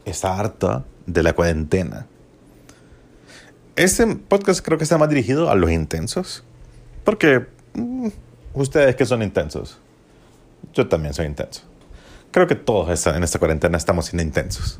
Está 0.06 0.40
harta 0.40 0.86
de 1.06 1.24
la 1.24 1.34
cuarentena. 1.34 2.08
Este 3.76 4.08
podcast 4.16 4.64
creo 4.64 4.78
que 4.78 4.84
está 4.84 4.98
más 4.98 5.10
dirigido 5.10 5.50
a 5.50 5.56
los 5.56 5.72
intensos. 5.72 6.44
Porque 7.04 7.46
mm, 7.74 8.08
ustedes 8.54 8.96
que 8.96 9.06
son 9.06 9.22
intensos, 9.22 9.80
yo 10.74 10.88
también 10.88 11.14
soy 11.14 11.28
intenso. 11.28 11.62
Creo 12.32 12.48
que 12.48 12.56
todos 12.56 13.08
en 13.08 13.24
esta 13.24 13.40
cuarentena 13.40 13.78
estamos 13.78 14.08
siendo 14.08 14.24
intensos. 14.24 14.80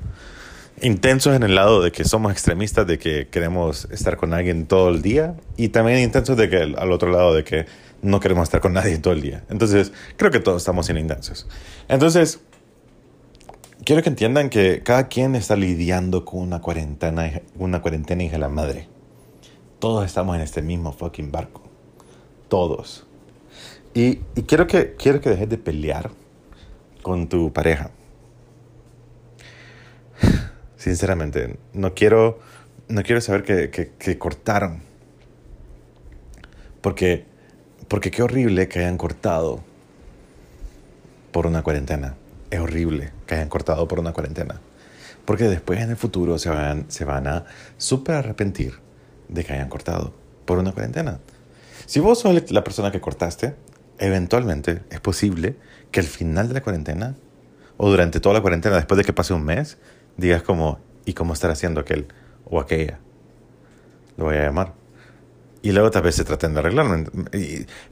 intensos 0.82 1.34
en 1.36 1.44
el 1.44 1.56
lado 1.56 1.82
de 1.82 1.92
que 1.92 2.04
somos 2.04 2.34
extremistas, 2.34 2.86
de 2.86 3.00
que 3.00 3.30
queremos 3.30 3.88
estar 3.92 4.18
con 4.18 4.34
alguien 4.34 4.66
todo 4.66 4.90
el 4.90 5.02
día, 5.02 5.36
y 5.56 5.70
también 5.70 6.00
intensos 6.00 6.36
de 6.36 6.50
que 6.50 6.58
al 6.58 6.92
otro 6.92 7.12
lado 7.12 7.34
de 7.34 7.46
que 7.46 7.66
no 8.06 8.20
queremos 8.20 8.44
estar 8.44 8.62
con 8.62 8.74
nadie 8.74 8.98
todo 9.00 9.14
el 9.14 9.22
día. 9.22 9.44
Entonces, 9.50 9.92
creo 10.16 10.32
que 10.32 10.40
todos 10.40 10.62
estamos 10.62 10.86
siendo 10.86 11.02
intensos. 11.02 11.48
Entonces, 11.88 12.40
quiero 13.84 14.04
que 14.04 14.10
entiendan 14.10 14.50
que 14.50 14.84
cada 14.84 15.08
quien 15.08 15.36
está 15.36 15.56
lidiando 15.56 16.24
con 16.24 16.42
una 16.42 16.62
cuarentena, 16.62 17.42
una 17.58 17.82
cuarentena 17.82 18.24
hija 18.24 18.34
de 18.34 18.40
la 18.40 18.50
madre. 18.50 18.88
Todos 19.80 20.06
estamos 20.06 20.36
en 20.36 20.44
este 20.44 20.62
mismo 20.62 20.94
fucking 20.94 21.32
barco. 21.32 21.64
Todos. 22.48 23.08
Y, 23.96 24.20
y 24.36 24.44
quiero, 24.44 24.68
que, 24.68 24.94
quiero 24.96 25.20
que 25.20 25.32
dejes 25.32 25.50
de 25.50 25.58
pelear 25.58 26.12
con 27.02 27.28
tu 27.28 27.52
pareja. 27.52 27.90
Sinceramente, 30.78 31.58
no 31.74 31.96
quiero, 31.96 32.40
no 32.88 33.02
quiero 33.02 33.20
saber 33.20 33.44
que, 33.44 33.72
que, 33.72 33.94
que 33.98 34.20
cortaron. 34.20 34.84
Porque, 36.82 37.26
porque 37.88 38.12
qué 38.12 38.24
horrible 38.24 38.68
que 38.68 38.80
hayan 38.80 38.98
cortado 38.98 39.64
por 41.32 41.48
una 41.48 41.64
cuarentena. 41.64 42.16
Es 42.50 42.60
horrible 42.60 43.12
que 43.26 43.36
hayan 43.36 43.50
cortado 43.50 43.88
por 43.88 44.00
una 44.00 44.14
cuarentena. 44.14 44.62
Porque 45.26 45.46
después 45.46 45.80
en 45.82 45.90
el 45.90 45.98
futuro 45.98 46.38
se 46.38 46.50
van, 46.50 46.86
se 46.88 47.04
van 47.04 47.28
a 47.28 47.46
súper 47.78 48.16
arrepentir 48.16 48.80
de 49.28 49.44
que 49.44 49.54
hayan 49.54 49.70
cortado 49.70 50.14
por 50.46 50.60
una 50.60 50.72
cuarentena. 50.72 51.20
Si 51.86 52.00
vos 52.00 52.20
sos 52.20 52.52
la 52.52 52.64
persona 52.64 52.92
que 52.92 53.02
cortaste, 53.02 53.56
eventualmente 54.00 54.82
es 54.90 55.00
posible 55.00 55.56
que 55.92 56.00
al 56.00 56.06
final 56.06 56.48
de 56.48 56.54
la 56.56 56.62
cuarentena 56.62 57.16
o 57.78 57.90
durante 57.90 58.20
toda 58.20 58.36
la 58.36 58.42
cuarentena, 58.42 58.78
después 58.78 58.98
de 58.98 59.04
que 59.04 59.14
pase 59.14 59.34
un 59.34 59.44
mes, 59.44 59.78
digas 60.18 60.44
como, 60.44 60.80
¿y 61.06 61.14
cómo 61.14 61.34
estará 61.34 61.54
haciendo 61.54 61.82
aquel 61.82 62.08
o 62.46 62.60
aquella? 62.60 63.00
Lo 64.18 64.26
voy 64.26 64.38
a 64.38 64.44
llamar. 64.44 64.85
Y 65.66 65.72
luego 65.72 65.90
tal 65.90 66.04
vez 66.04 66.14
se 66.14 66.24
traten 66.24 66.54
de 66.54 66.60
arreglarlo. 66.60 67.12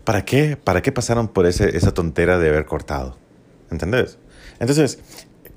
¿Para 0.04 0.24
qué, 0.24 0.58
¿Para 0.58 0.84
qué 0.84 0.92
pasaron 0.92 1.28
por 1.28 1.48
ese, 1.48 1.76
esa 1.76 1.92
tontera 1.92 2.38
de 2.38 2.50
haber 2.50 2.66
cortado? 2.66 3.18
¿Entendés? 3.72 4.20
Entonces, 4.60 5.00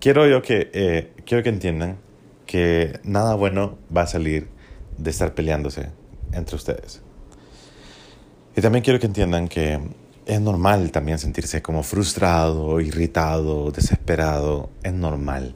quiero 0.01 0.27
yo 0.27 0.41
que, 0.41 0.71
eh, 0.73 1.13
quiero 1.27 1.43
que 1.43 1.51
entiendan 1.51 1.99
que 2.47 3.01
nada 3.05 3.35
bueno 3.35 3.77
va 3.95 4.01
a 4.01 4.07
salir 4.07 4.49
de 4.97 5.11
estar 5.11 5.35
peleándose 5.35 5.91
entre 6.33 6.57
ustedes. 6.57 7.03
Y 8.57 8.63
también 8.63 8.83
quiero 8.83 8.99
que 8.99 9.09
entiendan 9.09 9.47
que 9.47 9.79
es 10.25 10.41
normal 10.41 10.93
también 10.93 11.19
sentirse 11.19 11.61
como 11.61 11.83
frustrado, 11.83 12.81
irritado, 12.81 13.71
desesperado. 13.73 14.71
Es 14.83 14.95
normal. 14.95 15.55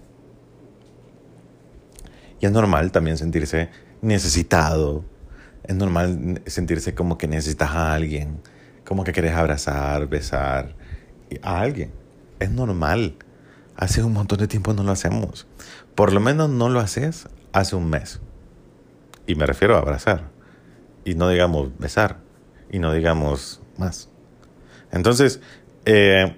Y 2.38 2.44
es 2.44 2.52
normal 2.52 2.92
también 2.92 3.16
sentirse 3.16 3.70
necesitado. 4.02 5.06
Es 5.64 5.74
normal 5.74 6.42
sentirse 6.46 6.94
como 6.94 7.18
que 7.18 7.28
necesitas 7.28 7.70
a 7.70 7.92
alguien, 7.94 8.40
como 8.84 9.04
que 9.04 9.12
quieres 9.12 9.34
abrazar, 9.34 10.06
besar 10.08 10.74
a 11.42 11.60
alguien. 11.60 11.92
Es 12.38 12.50
normal. 12.50 13.16
Hace 13.76 14.02
un 14.02 14.12
montón 14.12 14.38
de 14.38 14.48
tiempo 14.48 14.72
no 14.72 14.82
lo 14.82 14.92
hacemos. 14.92 15.46
Por 15.94 16.12
lo 16.12 16.20
menos 16.20 16.50
no 16.50 16.68
lo 16.68 16.80
haces 16.80 17.28
hace 17.52 17.76
un 17.76 17.88
mes. 17.88 18.20
Y 19.26 19.34
me 19.34 19.46
refiero 19.46 19.76
a 19.76 19.78
abrazar. 19.78 20.30
Y 21.04 21.14
no 21.14 21.28
digamos 21.28 21.70
besar. 21.78 22.18
Y 22.70 22.78
no 22.78 22.92
digamos 22.92 23.60
más. 23.78 24.08
Entonces, 24.92 25.40
eh, 25.84 26.36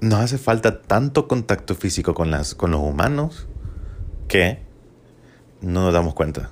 nos 0.00 0.20
hace 0.20 0.38
falta 0.38 0.82
tanto 0.82 1.28
contacto 1.28 1.74
físico 1.74 2.14
con, 2.14 2.30
las, 2.30 2.54
con 2.54 2.70
los 2.70 2.80
humanos 2.80 3.46
que 4.28 4.62
no 5.60 5.84
nos 5.84 5.92
damos 5.92 6.14
cuenta. 6.14 6.50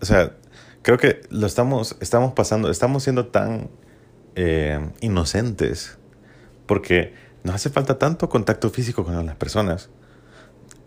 O 0.00 0.04
sea, 0.04 0.36
creo 0.82 0.98
que 0.98 1.22
lo 1.30 1.46
estamos, 1.46 1.96
estamos 2.00 2.32
pasando, 2.32 2.70
estamos 2.70 3.02
siendo 3.02 3.26
tan 3.26 3.70
eh, 4.36 4.80
inocentes 5.00 5.98
porque 6.66 7.14
nos 7.42 7.56
hace 7.56 7.70
falta 7.70 7.98
tanto 7.98 8.28
contacto 8.28 8.70
físico 8.70 9.04
con 9.04 9.26
las 9.26 9.36
personas 9.36 9.90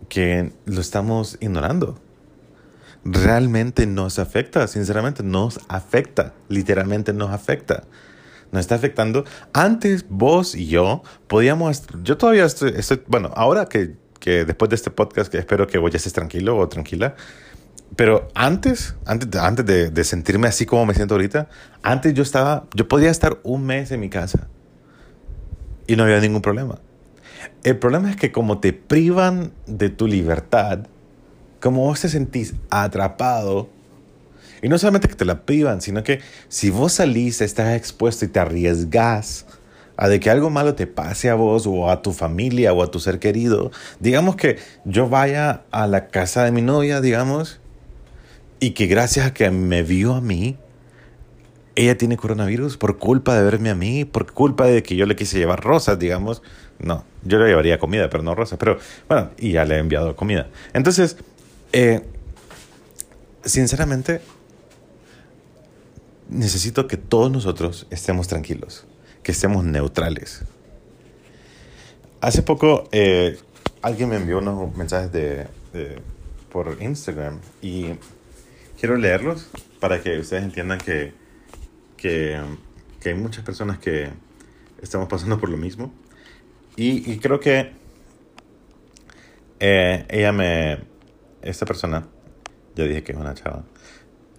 que 0.08 0.52
lo 0.66 0.80
estamos 0.80 1.38
ignorando 1.40 2.00
realmente 3.04 3.86
nos 3.86 4.18
afecta, 4.18 4.66
sinceramente 4.66 5.22
nos 5.22 5.60
afecta, 5.68 6.32
literalmente 6.48 7.12
nos 7.12 7.30
afecta. 7.30 7.84
Nos 8.50 8.60
está 8.60 8.76
afectando. 8.76 9.24
Antes 9.52 10.06
vos 10.08 10.54
y 10.54 10.66
yo 10.66 11.02
podíamos, 11.26 11.82
yo 12.02 12.16
todavía 12.16 12.44
estoy, 12.44 13.02
bueno, 13.08 13.32
ahora 13.34 13.66
que, 13.66 13.96
que, 14.20 14.44
después 14.44 14.68
de 14.68 14.76
este 14.76 14.90
podcast, 14.90 15.30
que 15.30 15.38
espero 15.38 15.66
que 15.66 15.78
vos 15.78 15.90
ya 15.90 15.96
estés 15.96 16.12
tranquilo 16.12 16.56
o 16.56 16.68
tranquila, 16.68 17.16
pero 17.96 18.28
antes, 18.34 18.94
antes, 19.06 19.40
antes 19.40 19.66
de, 19.66 19.90
de 19.90 20.04
sentirme 20.04 20.48
así 20.48 20.66
como 20.66 20.86
me 20.86 20.94
siento 20.94 21.14
ahorita, 21.14 21.48
antes 21.82 22.14
yo 22.14 22.22
estaba, 22.22 22.64
yo 22.74 22.88
podía 22.88 23.10
estar 23.10 23.38
un 23.42 23.64
mes 23.66 23.90
en 23.90 24.00
mi 24.00 24.08
casa 24.08 24.48
y 25.86 25.96
no 25.96 26.04
había 26.04 26.20
ningún 26.20 26.42
problema. 26.42 26.78
El 27.62 27.78
problema 27.78 28.10
es 28.10 28.16
que 28.16 28.32
como 28.32 28.58
te 28.58 28.72
privan 28.72 29.52
de 29.66 29.90
tu 29.90 30.06
libertad, 30.06 30.86
como 31.60 31.82
vos 31.82 32.00
te 32.00 32.08
sentís 32.08 32.54
atrapado, 32.70 33.68
y 34.62 34.68
no 34.68 34.78
solamente 34.78 35.08
que 35.08 35.14
te 35.14 35.24
la 35.26 35.44
privan, 35.44 35.82
sino 35.82 36.02
que 36.02 36.20
si 36.48 36.70
vos 36.70 36.94
salís, 36.94 37.40
estás 37.42 37.74
expuesto 37.74 38.24
y 38.24 38.28
te 38.28 38.40
arriesgas 38.40 39.46
a 39.96 40.08
de 40.08 40.20
que 40.20 40.30
algo 40.30 40.50
malo 40.50 40.74
te 40.74 40.86
pase 40.86 41.28
a 41.28 41.34
vos 41.34 41.66
o 41.66 41.90
a 41.90 42.02
tu 42.02 42.12
familia 42.12 42.72
o 42.72 42.82
a 42.82 42.90
tu 42.90 42.98
ser 42.98 43.18
querido, 43.18 43.70
digamos 44.00 44.36
que 44.36 44.58
yo 44.84 45.08
vaya 45.08 45.64
a 45.70 45.86
la 45.86 46.08
casa 46.08 46.44
de 46.44 46.50
mi 46.50 46.62
novia, 46.62 47.00
digamos, 47.00 47.60
y 48.60 48.70
que 48.70 48.86
gracias 48.86 49.26
a 49.26 49.34
que 49.34 49.50
me 49.50 49.82
vio 49.82 50.14
a 50.14 50.20
mí, 50.20 50.56
ella 51.76 51.98
tiene 51.98 52.16
coronavirus 52.16 52.76
por 52.76 52.98
culpa 52.98 53.36
de 53.36 53.42
verme 53.42 53.70
a 53.70 53.74
mí, 53.74 54.04
por 54.04 54.32
culpa 54.32 54.66
de 54.66 54.82
que 54.82 54.96
yo 54.96 55.06
le 55.06 55.16
quise 55.16 55.38
llevar 55.38 55.62
rosas, 55.62 55.98
digamos. 55.98 56.42
No, 56.78 57.04
yo 57.22 57.38
le 57.38 57.46
llevaría 57.46 57.78
comida, 57.78 58.08
pero 58.10 58.22
no 58.22 58.34
rosas. 58.34 58.58
Pero 58.58 58.78
bueno, 59.08 59.30
y 59.38 59.52
ya 59.52 59.64
le 59.64 59.76
he 59.76 59.78
enviado 59.78 60.14
comida. 60.16 60.48
Entonces, 60.72 61.16
eh, 61.72 62.02
sinceramente, 63.44 64.20
necesito 66.28 66.86
que 66.86 66.96
todos 66.96 67.30
nosotros 67.30 67.86
estemos 67.90 68.28
tranquilos, 68.28 68.86
que 69.22 69.32
estemos 69.32 69.64
neutrales. 69.64 70.44
Hace 72.20 72.42
poco 72.42 72.88
eh, 72.92 73.38
alguien 73.82 74.08
me 74.08 74.16
envió 74.16 74.38
unos 74.38 74.74
mensajes 74.76 75.12
de, 75.12 75.46
por 76.50 76.78
Instagram 76.80 77.40
y 77.60 77.88
quiero 78.84 78.98
leerlos 78.98 79.48
para 79.80 80.02
que 80.02 80.18
ustedes 80.18 80.42
entiendan 80.42 80.76
que, 80.76 81.14
que, 81.96 82.38
hay 83.02 83.14
muchas 83.14 83.42
personas 83.42 83.78
que 83.78 84.10
estamos 84.82 85.08
pasando 85.08 85.40
por 85.40 85.48
lo 85.48 85.56
mismo. 85.56 85.90
Y, 86.76 87.16
creo 87.16 87.40
que 87.40 87.72
eh, 89.58 90.04
ella 90.10 90.32
me, 90.32 90.80
esta 91.40 91.64
persona, 91.64 92.06
ya 92.74 92.84
dije 92.84 93.02
que 93.02 93.12
es 93.12 93.18
una 93.18 93.32
chava, 93.32 93.64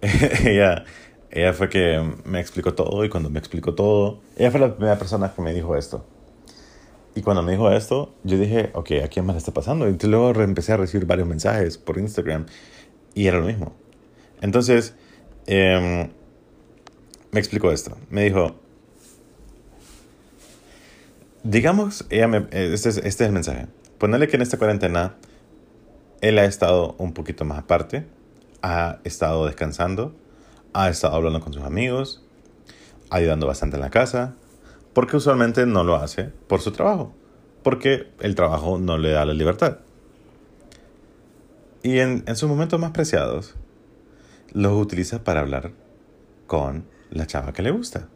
ella, 0.44 0.84
ella 1.32 1.52
fue 1.52 1.68
que 1.68 2.00
me 2.24 2.38
explicó 2.38 2.72
todo 2.72 3.04
y 3.04 3.08
cuando 3.08 3.30
me 3.30 3.40
explicó 3.40 3.74
todo, 3.74 4.20
ella 4.36 4.52
fue 4.52 4.60
la 4.60 4.76
primera 4.76 4.96
persona 4.96 5.34
que 5.34 5.42
me 5.42 5.54
dijo 5.54 5.74
esto. 5.74 6.06
Y 7.16 7.22
cuando 7.22 7.42
me 7.42 7.50
dijo 7.50 7.68
esto, 7.72 8.14
yo 8.22 8.38
dije, 8.38 8.70
ok, 8.74 8.92
¿a 9.02 9.08
quién 9.08 9.26
más 9.26 9.34
le 9.34 9.38
está 9.38 9.52
pasando? 9.52 9.88
Y 9.88 9.96
luego 10.06 10.40
empecé 10.40 10.72
a 10.72 10.76
recibir 10.76 11.04
varios 11.04 11.26
mensajes 11.26 11.78
por 11.78 11.98
Instagram 11.98 12.46
y 13.12 13.26
era 13.26 13.40
lo 13.40 13.46
mismo. 13.46 13.85
Entonces, 14.40 14.94
em, 15.46 16.10
me 17.30 17.40
explicó 17.40 17.70
esto. 17.70 17.96
Me 18.10 18.24
dijo, 18.24 18.56
digamos, 21.42 22.06
ella 22.10 22.28
me, 22.28 22.38
eh, 22.50 22.70
este, 22.72 22.88
es, 22.88 22.96
este 22.98 23.06
es 23.06 23.20
el 23.28 23.32
mensaje. 23.32 23.66
Ponerle 23.98 24.28
que 24.28 24.36
en 24.36 24.42
esta 24.42 24.58
cuarentena 24.58 25.16
él 26.20 26.38
ha 26.38 26.44
estado 26.44 26.94
un 26.98 27.12
poquito 27.12 27.44
más 27.44 27.58
aparte, 27.58 28.06
ha 28.62 28.98
estado 29.04 29.46
descansando, 29.46 30.14
ha 30.72 30.88
estado 30.88 31.14
hablando 31.14 31.40
con 31.40 31.52
sus 31.52 31.62
amigos, 31.62 32.24
ayudando 33.10 33.46
bastante 33.46 33.76
en 33.76 33.82
la 33.82 33.90
casa, 33.90 34.34
porque 34.92 35.16
usualmente 35.16 35.66
no 35.66 35.84
lo 35.84 35.96
hace 35.96 36.24
por 36.24 36.60
su 36.60 36.72
trabajo, 36.72 37.14
porque 37.62 38.10
el 38.20 38.34
trabajo 38.34 38.78
no 38.78 38.98
le 38.98 39.10
da 39.10 39.24
la 39.24 39.34
libertad. 39.34 39.78
Y 41.82 41.98
en, 41.98 42.24
en 42.26 42.36
sus 42.36 42.48
momentos 42.48 42.80
más 42.80 42.90
preciados, 42.90 43.54
los 44.52 44.80
utiliza 44.80 45.24
para 45.24 45.40
hablar 45.40 45.72
con 46.46 46.86
la 47.10 47.26
chava 47.26 47.52
que 47.52 47.62
le 47.62 47.70
gusta. 47.70 48.08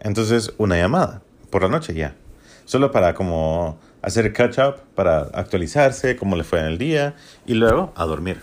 Entonces, 0.00 0.52
una 0.58 0.76
llamada 0.76 1.22
por 1.50 1.62
la 1.62 1.68
noche 1.68 1.94
ya. 1.94 2.16
Solo 2.64 2.90
para 2.90 3.14
como 3.14 3.78
hacer 4.02 4.32
catch 4.32 4.58
up 4.58 4.76
para 4.94 5.22
actualizarse, 5.32 6.16
cómo 6.16 6.36
le 6.36 6.44
fue 6.44 6.60
en 6.60 6.66
el 6.66 6.78
día 6.78 7.14
y 7.46 7.54
luego 7.54 7.92
a 7.96 8.04
dormir. 8.04 8.40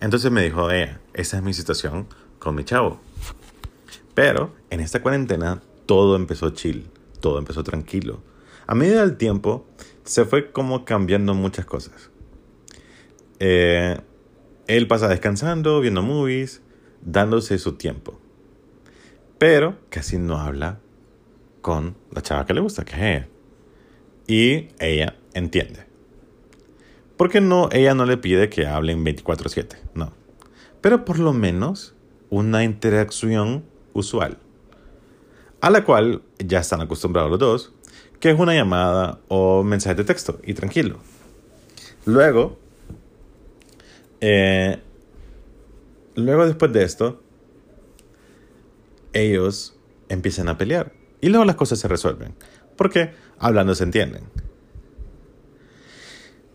Entonces 0.00 0.30
me 0.30 0.42
dijo, 0.42 0.70
eh, 0.70 0.96
esa 1.14 1.38
es 1.38 1.42
mi 1.42 1.52
situación 1.52 2.06
con 2.38 2.54
mi 2.54 2.64
chavo. 2.64 3.00
Pero 4.14 4.54
en 4.70 4.80
esta 4.80 5.02
cuarentena 5.02 5.62
todo 5.86 6.16
empezó 6.16 6.50
chill, 6.50 6.88
todo 7.20 7.38
empezó 7.38 7.64
tranquilo. 7.64 8.22
A 8.66 8.74
medida 8.74 9.00
del 9.00 9.16
tiempo 9.16 9.66
se 10.04 10.24
fue 10.24 10.52
como 10.52 10.84
cambiando 10.84 11.34
muchas 11.34 11.64
cosas. 11.64 12.10
Eh, 13.40 14.00
él 14.68 14.86
pasa 14.86 15.08
descansando, 15.08 15.80
viendo 15.80 16.02
movies, 16.02 16.62
dándose 17.00 17.58
su 17.58 17.72
tiempo. 17.72 18.20
Pero 19.38 19.76
casi 19.88 20.18
no 20.18 20.38
habla 20.38 20.78
con 21.62 21.96
la 22.12 22.22
chava 22.22 22.46
que 22.46 22.54
le 22.54 22.60
gusta, 22.60 22.84
que 22.84 22.92
es 22.92 23.00
ella. 23.00 23.28
Y 24.26 24.68
ella 24.78 25.16
entiende. 25.32 25.86
Porque 27.16 27.40
no, 27.40 27.68
ella 27.72 27.94
no 27.94 28.04
le 28.04 28.18
pide 28.18 28.50
que 28.50 28.66
hablen 28.66 29.04
24/7, 29.04 29.76
no. 29.94 30.12
Pero 30.80 31.04
por 31.04 31.18
lo 31.18 31.32
menos 31.32 31.94
una 32.30 32.62
interacción 32.62 33.64
usual. 33.94 34.38
A 35.60 35.70
la 35.70 35.82
cual 35.82 36.22
ya 36.38 36.60
están 36.60 36.82
acostumbrados 36.82 37.30
los 37.30 37.40
dos, 37.40 37.72
que 38.20 38.30
es 38.30 38.38
una 38.38 38.54
llamada 38.54 39.18
o 39.28 39.64
mensaje 39.64 39.96
de 39.96 40.04
texto, 40.04 40.38
y 40.44 40.54
tranquilo. 40.54 40.98
Luego, 42.04 42.58
eh, 44.20 44.80
luego 46.14 46.46
después 46.46 46.72
de 46.72 46.84
esto, 46.84 47.22
ellos 49.12 49.76
empiezan 50.08 50.48
a 50.48 50.58
pelear. 50.58 50.92
Y 51.20 51.28
luego 51.28 51.44
las 51.44 51.56
cosas 51.56 51.78
se 51.78 51.88
resuelven. 51.88 52.34
Porque 52.76 53.10
hablando 53.38 53.74
se 53.74 53.84
entienden. 53.84 54.24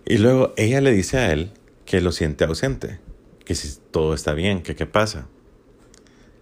Y 0.05 0.17
luego 0.17 0.53
ella 0.57 0.81
le 0.81 0.91
dice 0.91 1.17
a 1.17 1.31
él 1.31 1.51
que 1.85 2.01
lo 2.01 2.11
siente 2.11 2.45
ausente. 2.45 2.99
Que 3.45 3.55
si 3.55 3.79
todo 3.91 4.13
está 4.13 4.33
bien, 4.33 4.61
que 4.61 4.75
qué 4.75 4.85
pasa. 4.85 5.27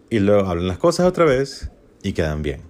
Y 0.09 0.19
luego 0.19 0.47
hablan 0.47 0.67
las 0.67 0.77
cosas 0.77 1.07
otra 1.07 1.25
vez 1.25 1.71
y 2.03 2.13
quedan 2.13 2.43
bien. 2.43 2.61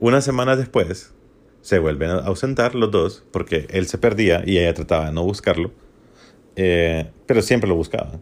Unas 0.00 0.24
semanas 0.24 0.58
después, 0.58 1.12
se 1.60 1.78
vuelven 1.78 2.10
a 2.10 2.14
ausentar 2.18 2.74
los 2.74 2.90
dos 2.90 3.24
porque 3.30 3.68
él 3.70 3.86
se 3.86 3.96
perdía 3.96 4.42
y 4.44 4.58
ella 4.58 4.74
trataba 4.74 5.06
de 5.06 5.12
no 5.12 5.22
buscarlo. 5.22 5.72
Eh, 6.56 7.10
pero 7.26 7.42
siempre 7.42 7.68
lo 7.68 7.76
buscaba. 7.76 8.20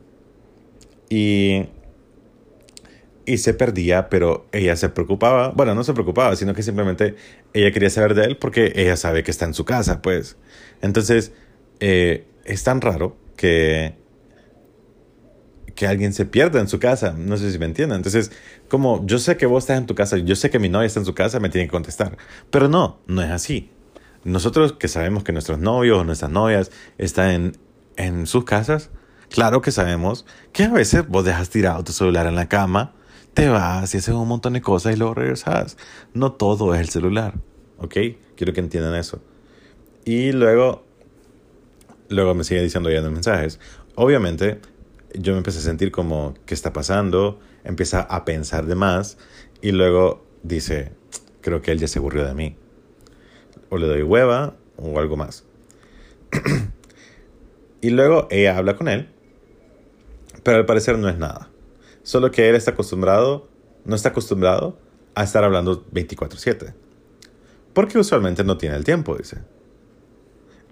Y 1.09 1.67
y 3.31 3.39
se 3.39 3.55
perdía, 3.55 4.09
pero 4.09 4.49
ella 4.51 4.75
se 4.75 4.89
preocupaba. 4.89 5.51
Bueno, 5.51 5.75
no 5.75 5.85
se 5.85 5.93
preocupaba, 5.93 6.35
sino 6.35 6.53
que 6.53 6.65
simplemente 6.65 7.15
ella 7.53 7.71
quería 7.71 7.91
saber 7.91 8.15
de 8.15 8.25
él 8.25 8.37
porque 8.37 8.73
ella 8.75 8.97
sabe 8.97 9.23
que 9.23 9.31
está 9.31 9.45
en 9.45 9.55
su 9.55 9.65
casa, 9.65 10.03
pues. 10.03 10.37
Entonces, 10.83 11.33
eh, 11.79 12.27
es 12.45 12.65
tan 12.65 12.81
raro 12.81 13.17
que, 13.37 13.95
que 15.77 15.87
alguien 15.87 16.13
se 16.13 16.25
pierda 16.27 16.61
en 16.61 16.67
su 16.67 16.81
casa. 16.81 17.15
No 17.17 17.37
sé 17.37 17.53
si 17.53 17.59
me 17.59 17.67
entienden. 17.67 17.97
Entonces, 17.97 18.33
como 18.69 19.07
yo 19.07 19.19
sé 19.21 19.37
que 19.37 19.47
vos 19.47 19.63
estás 19.65 19.79
en 19.79 19.87
tu 19.87 19.95
casa, 19.95 20.17
yo 20.19 20.35
sé 20.35 20.51
que 20.51 20.59
mi 20.59 20.69
novia 20.69 20.87
está 20.87 20.99
en 20.99 21.07
su 21.07 21.15
casa, 21.15 21.39
me 21.39 21.51
tiene 21.51 21.69
que 21.69 21.73
contestar. 21.73 22.17
Pero 22.51 22.69
no, 22.69 22.99
no 23.07 23.23
es 23.23 23.31
así. 23.31 23.71
Nosotros 24.25 24.73
que 24.73 24.89
sabemos 24.89 25.23
que 25.23 25.33
nuestros 25.33 25.61
novios 25.61 25.99
o 25.99 26.05
nuestras 26.05 26.33
novias 26.33 26.73
están 26.99 27.31
en, 27.31 27.53
en 27.97 28.27
sus 28.27 28.45
casas, 28.45 28.91
claro 29.29 29.61
que 29.61 29.71
sabemos 29.71 30.27
que 30.53 30.65
a 30.65 30.71
veces 30.71 31.07
vos 31.07 31.25
dejas 31.25 31.51
tirado 31.51 31.85
tu 31.85 31.93
celular 31.93 32.27
en 32.27 32.37
la 32.37 32.49
cama 32.49 32.95
te 33.35 33.49
vas 33.49 33.95
y 33.95 33.99
haces 33.99 34.15
un 34.15 34.29
montón 34.29 34.55
de 34.55 34.61
cosas 34.61 34.95
y 34.95 34.99
luego 34.99 35.15
regresas. 35.15 35.77
No 36.15 36.33
todo 36.33 36.75
es 36.75 36.81
el 36.81 36.89
celular, 36.89 37.35
¿ok? 37.79 37.97
Quiero 38.37 38.53
que 38.53 38.61
entiendan 38.61 38.95
eso. 38.95 39.21
Y 40.05 40.33
luego, 40.33 40.85
luego 42.09 42.35
me 42.35 42.45
sigue 42.45 42.63
diciendo 42.63 42.91
ya 42.91 42.99
en 42.99 43.05
los 43.05 43.13
mensajes. 43.13 43.61
Obviamente, 43.95 44.61
yo 45.15 45.33
me 45.33 45.39
empecé 45.39 45.59
a 45.59 45.63
sentir 45.63 45.93
como, 45.93 46.35
¿qué 46.47 46.55
está 46.55 46.73
pasando? 46.73 47.39
Empieza 47.65 48.01
a 48.01 48.25
pensar 48.25 48.67
de 48.67 48.75
más 48.75 49.19
y 49.61 49.73
luego 49.73 50.25
dice, 50.43 50.93
creo 51.41 51.63
que 51.63 51.73
él 51.73 51.79
ya 51.79 51.89
se 51.89 51.99
aburrió 51.99 52.25
de 52.25 52.35
mí. 52.35 52.57
O 53.69 53.79
le 53.79 53.87
doy 53.87 54.03
hueva 54.03 54.57
o 54.77 54.99
algo 54.99 55.17
más. 55.17 55.45
y 57.81 57.91
luego 57.91 58.29
ella 58.31 58.57
habla 58.57 58.77
con 58.77 58.89
él, 58.89 59.09
pero 60.43 60.59
al 60.59 60.67
parecer 60.67 60.99
no 60.99 61.09
es 61.09 61.19
nada. 61.19 61.51
Solo 62.03 62.31
que 62.31 62.49
él 62.49 62.55
está 62.55 62.73
acostumbrado, 62.73 63.49
no 63.85 63.95
está 63.95 64.11
acostumbrado 64.11 64.79
a 65.15 65.25
estar 65.25 65.45
hablando 65.45 65.85
24/7. 65.93 66.75
Porque 67.73 67.99
usualmente 67.99 68.45
no 68.45 68.59
tiene 68.59 68.77
el 68.77 68.85
tiempo, 68.85 69.17
dice. 69.17 69.39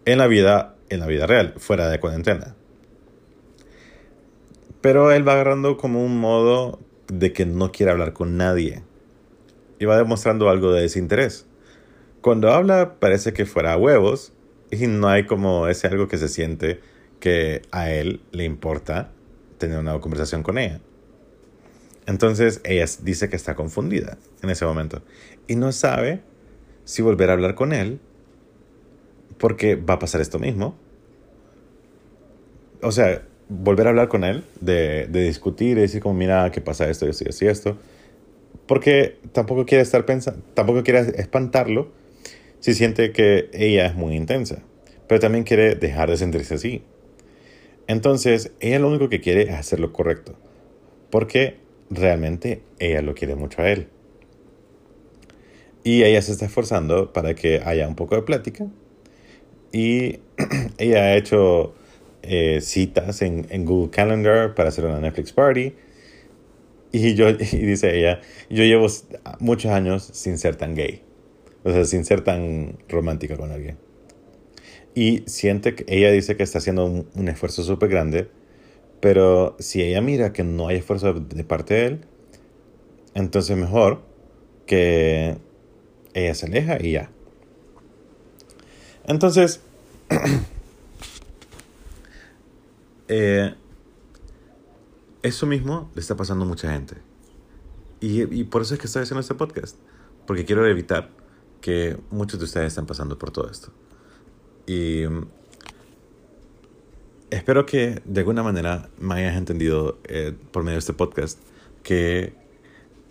En 0.04 0.18
la 0.18 0.26
vida, 0.26 0.74
en 0.88 1.00
la 1.00 1.06
vida 1.06 1.26
real, 1.26 1.54
fuera 1.58 1.88
de 1.88 2.00
cuarentena. 2.00 2.54
Pero 4.80 5.12
él 5.12 5.26
va 5.26 5.34
agarrando 5.34 5.76
como 5.76 6.04
un 6.04 6.18
modo 6.18 6.80
de 7.08 7.32
que 7.32 7.46
no 7.46 7.72
quiere 7.72 7.92
hablar 7.92 8.12
con 8.12 8.36
nadie. 8.36 8.82
Y 9.78 9.84
va 9.84 9.96
demostrando 9.96 10.48
algo 10.48 10.72
de 10.72 10.82
desinterés. 10.82 11.46
Cuando 12.20 12.50
habla 12.50 12.96
parece 12.98 13.32
que 13.32 13.46
fuera 13.46 13.74
a 13.74 13.76
huevos 13.76 14.32
y 14.70 14.86
no 14.86 15.08
hay 15.08 15.26
como 15.26 15.68
ese 15.68 15.86
algo 15.86 16.08
que 16.08 16.18
se 16.18 16.28
siente 16.28 16.80
que 17.20 17.62
a 17.70 17.90
él 17.90 18.20
le 18.32 18.44
importa 18.44 19.10
tener 19.58 19.78
una 19.78 20.00
conversación 20.00 20.42
con 20.42 20.58
ella. 20.58 20.80
Entonces 22.06 22.60
ella 22.64 22.86
dice 23.02 23.28
que 23.28 23.36
está 23.36 23.54
confundida 23.54 24.16
en 24.42 24.50
ese 24.50 24.64
momento 24.64 25.02
y 25.46 25.56
no 25.56 25.72
sabe 25.72 26.20
si 26.84 27.02
volver 27.02 27.28
a 27.30 27.34
hablar 27.34 27.54
con 27.54 27.72
él 27.72 28.00
porque 29.38 29.76
va 29.76 29.94
a 29.94 29.98
pasar 29.98 30.20
esto 30.20 30.38
mismo. 30.38 30.76
O 32.80 32.92
sea, 32.92 33.22
volver 33.48 33.86
a 33.86 33.90
hablar 33.90 34.08
con 34.08 34.24
él, 34.24 34.44
de, 34.60 35.06
discutir 35.08 35.78
y 35.78 35.82
decir 35.82 36.00
como, 36.00 36.14
mira, 36.14 36.50
¿qué 36.50 36.60
pasa 36.60 36.88
esto, 36.88 37.06
esto 37.06 37.24
y 37.24 37.28
esto, 37.28 37.48
esto. 37.48 37.78
Porque 38.66 39.18
tampoco 39.32 39.64
quiere 39.66 39.82
estar 39.82 40.04
pensando, 40.04 40.42
tampoco 40.54 40.82
quiere 40.82 41.00
espantarlo 41.20 41.90
si 42.60 42.74
siente 42.74 43.12
que 43.12 43.48
ella 43.52 43.86
es 43.86 43.94
muy 43.94 44.14
intensa. 44.14 44.62
Pero 45.06 45.20
también 45.20 45.44
quiere 45.44 45.74
dejar 45.74 46.10
de 46.10 46.16
sentirse 46.16 46.54
así. 46.54 46.82
Entonces, 47.88 48.52
ella 48.60 48.78
lo 48.78 48.88
único 48.88 49.08
que 49.08 49.20
quiere 49.20 49.42
es 49.42 49.54
hacer 49.54 49.80
lo 49.80 49.92
correcto. 49.92 50.36
Porque 51.10 51.56
realmente 51.90 52.62
ella 52.78 53.02
lo 53.02 53.14
quiere 53.14 53.34
mucho 53.34 53.62
a 53.62 53.70
él. 53.70 53.88
Y 55.82 56.04
ella 56.04 56.20
se 56.20 56.32
está 56.32 56.44
esforzando 56.44 57.12
para 57.12 57.34
que 57.34 57.62
haya 57.64 57.88
un 57.88 57.96
poco 57.96 58.14
de 58.14 58.22
plática. 58.22 58.66
Y 59.72 60.20
ella 60.78 61.04
ha 61.04 61.16
hecho 61.16 61.74
eh, 62.22 62.60
citas 62.60 63.22
en, 63.22 63.46
en, 63.48 63.64
Google 63.64 63.90
Calendar 63.90 64.54
para 64.54 64.68
hacer 64.68 64.84
una 64.84 65.00
Netflix 65.00 65.32
party. 65.32 65.72
Y, 66.92 67.14
yo, 67.14 67.30
y 67.30 67.34
dice 67.34 67.98
ella, 67.98 68.20
yo 68.50 68.64
llevo 68.64 68.86
muchos 69.40 69.72
años 69.72 70.10
sin 70.12 70.36
ser 70.36 70.56
tan 70.56 70.74
gay. 70.74 71.02
O 71.64 71.72
sea, 71.72 71.86
sin 71.86 72.04
ser 72.04 72.20
tan 72.20 72.76
romántica 72.86 73.38
con 73.38 73.50
alguien. 73.50 73.78
Y 74.98 75.22
siente 75.28 75.76
que 75.76 75.84
ella 75.86 76.10
dice 76.10 76.36
que 76.36 76.42
está 76.42 76.58
haciendo 76.58 76.84
un, 76.84 77.28
esfuerzo 77.28 77.62
súper 77.62 77.88
grande 77.88 78.28
pero 79.00 79.54
si 79.60 79.80
ella 79.80 80.00
mira 80.00 80.32
que 80.32 80.42
no 80.42 80.66
hay 80.66 80.78
esfuerzo 80.78 81.14
de 81.14 81.44
parte 81.44 81.74
de 81.74 81.86
él, 81.86 82.00
entonces 83.14 83.56
mejor 83.56 84.02
que 84.66 85.38
ella 86.14 86.34
se 86.34 86.46
aleja 86.46 86.84
y 86.84 86.94
ya. 86.94 87.12
Entonces, 89.04 89.60
eh, 93.06 93.54
eso 95.22 95.46
mismo 95.46 95.92
le 95.94 96.00
está 96.00 96.16
pasando 96.16 96.44
a 96.44 96.48
mucha 96.48 96.72
gente. 96.72 96.96
Y, 98.00 98.22
y, 98.36 98.42
por 98.42 98.62
eso 98.62 98.74
es 98.74 98.80
que 98.80 98.88
estoy 98.88 99.04
haciendo 99.04 99.20
este 99.20 99.36
podcast. 99.36 99.76
Porque 100.26 100.44
quiero 100.44 100.66
evitar 100.66 101.08
que 101.60 101.96
muchos 102.10 102.40
de 102.40 102.46
ustedes 102.46 102.66
estén 102.66 102.86
pasando 102.86 103.16
por 103.16 103.30
todo 103.30 103.48
esto. 103.48 103.70
Y 104.68 105.04
espero 107.30 107.64
que 107.64 108.02
de 108.04 108.20
alguna 108.20 108.42
manera 108.42 108.90
me 109.00 109.14
hayas 109.14 109.36
entendido 109.36 109.98
eh, 110.04 110.34
por 110.52 110.62
medio 110.62 110.74
de 110.74 110.80
este 110.80 110.92
podcast 110.92 111.38
que 111.82 112.34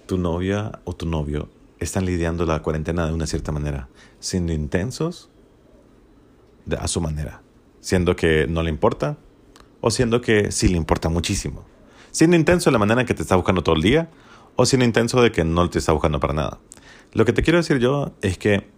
tu 0.06 0.20
novia 0.20 0.80
o 0.86 0.96
tu 0.96 1.08
novio 1.08 1.50
están 1.80 2.06
lidiando 2.06 2.46
la 2.46 2.62
cuarentena 2.62 3.08
de 3.08 3.14
una 3.14 3.26
cierta 3.26 3.52
manera, 3.52 3.90
siendo 4.20 4.54
intensos 4.54 5.30
a 6.78 6.88
su 6.88 7.02
manera, 7.02 7.42
siendo 7.80 8.16
que 8.16 8.46
no 8.48 8.62
le 8.62 8.70
importa 8.70 9.18
o 9.82 9.90
siendo 9.90 10.22
que 10.22 10.52
sí 10.52 10.68
le 10.68 10.78
importa 10.78 11.10
muchísimo. 11.10 11.66
Siendo 12.12 12.36
intenso 12.36 12.70
de 12.70 12.74
la 12.74 12.80
manera 12.80 13.02
en 13.02 13.08
que 13.08 13.16
te 13.16 13.24
está 13.24 13.36
buscando 13.36 13.64
todo 13.64 13.76
el 13.76 13.82
día 13.82 14.12
o 14.56 14.68
siendo 14.68 14.86
intenso 14.86 15.24
de 15.24 15.32
que 15.32 15.44
no 15.44 15.68
te 15.72 15.80
está 15.80 15.92
buscando 15.92 16.20
para 16.20 16.34
nada. 16.34 16.60
Lo 17.14 17.26
que 17.26 17.34
te 17.34 17.42
quiero 17.42 17.58
decir 17.58 17.80
yo 17.80 18.14
es 18.22 18.38
que 18.38 18.70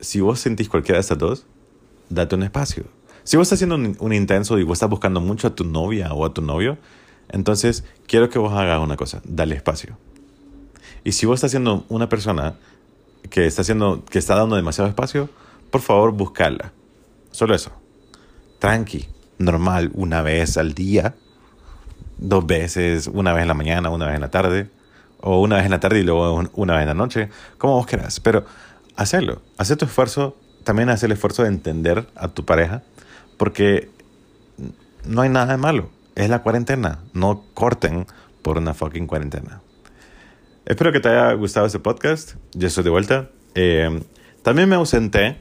si 0.00 0.20
vos 0.20 0.38
sentís 0.38 0.68
cualquiera 0.68 0.96
de 0.96 1.00
estas 1.00 1.16
dos, 1.16 1.46
date 2.10 2.34
un 2.34 2.42
espacio 2.42 2.84
si 3.24 3.36
vos 3.36 3.46
estás 3.46 3.58
haciendo 3.58 3.76
un, 3.76 4.12
intenso 4.12 4.58
y 4.58 4.64
vos 4.64 4.76
estás 4.76 4.90
buscando 4.90 5.20
mucho 5.20 5.48
a 5.48 5.54
tu 5.54 5.64
novia 5.64 6.12
o 6.12 6.24
a 6.24 6.34
tu 6.34 6.42
novio, 6.42 6.78
entonces 7.28 7.84
quiero 8.06 8.28
que 8.30 8.38
vos 8.38 8.52
hagas 8.52 8.80
una 8.80 8.96
cosa, 8.96 9.20
dale 9.24 9.54
espacio. 9.54 9.96
Y 11.04 11.12
si 11.12 11.26
vos 11.26 11.36
estás 11.36 11.50
siendo 11.50 11.84
una 11.88 12.08
persona 12.08 12.54
que 13.30 13.46
está, 13.46 13.62
haciendo, 13.62 14.04
que 14.04 14.18
está 14.18 14.34
dando 14.34 14.56
demasiado 14.56 14.88
espacio, 14.88 15.28
por 15.70 15.80
favor, 15.80 16.12
buscarla. 16.12 16.72
Solo 17.30 17.54
eso. 17.54 17.70
Tranqui, 18.58 19.06
normal, 19.38 19.90
una 19.94 20.22
vez 20.22 20.56
al 20.56 20.74
día, 20.74 21.14
dos 22.18 22.46
veces, 22.46 23.06
una 23.06 23.32
vez 23.32 23.42
en 23.42 23.48
la 23.48 23.54
mañana, 23.54 23.90
una 23.90 24.06
vez 24.06 24.16
en 24.16 24.22
la 24.22 24.30
tarde, 24.30 24.70
o 25.20 25.40
una 25.40 25.56
vez 25.56 25.66
en 25.66 25.70
la 25.70 25.80
tarde 25.80 26.00
y 26.00 26.02
luego 26.02 26.42
una 26.54 26.74
vez 26.74 26.82
en 26.82 26.88
la 26.88 26.94
noche, 26.94 27.28
como 27.58 27.74
vos 27.74 27.86
quieras. 27.86 28.18
Pero 28.20 28.44
hacerlo, 28.96 29.40
hacer 29.56 29.76
tu 29.76 29.84
esfuerzo 29.84 30.36
también 30.64 30.88
haz 30.88 31.02
el 31.02 31.12
esfuerzo 31.12 31.42
de 31.42 31.48
entender 31.48 32.06
a 32.14 32.28
tu 32.28 32.44
pareja, 32.44 32.82
porque 33.36 33.90
no 35.06 35.22
hay 35.22 35.28
nada 35.28 35.52
de 35.52 35.58
malo. 35.58 35.90
Es 36.14 36.28
la 36.28 36.42
cuarentena. 36.42 36.98
No 37.14 37.44
corten 37.54 38.06
por 38.42 38.58
una 38.58 38.74
fucking 38.74 39.06
cuarentena. 39.06 39.62
Espero 40.66 40.92
que 40.92 41.00
te 41.00 41.08
haya 41.08 41.32
gustado 41.32 41.66
este 41.66 41.78
podcast. 41.78 42.34
Yo 42.52 42.68
estoy 42.68 42.84
de 42.84 42.90
vuelta. 42.90 43.30
Eh, 43.54 44.02
también 44.42 44.68
me 44.68 44.76
ausenté 44.76 45.38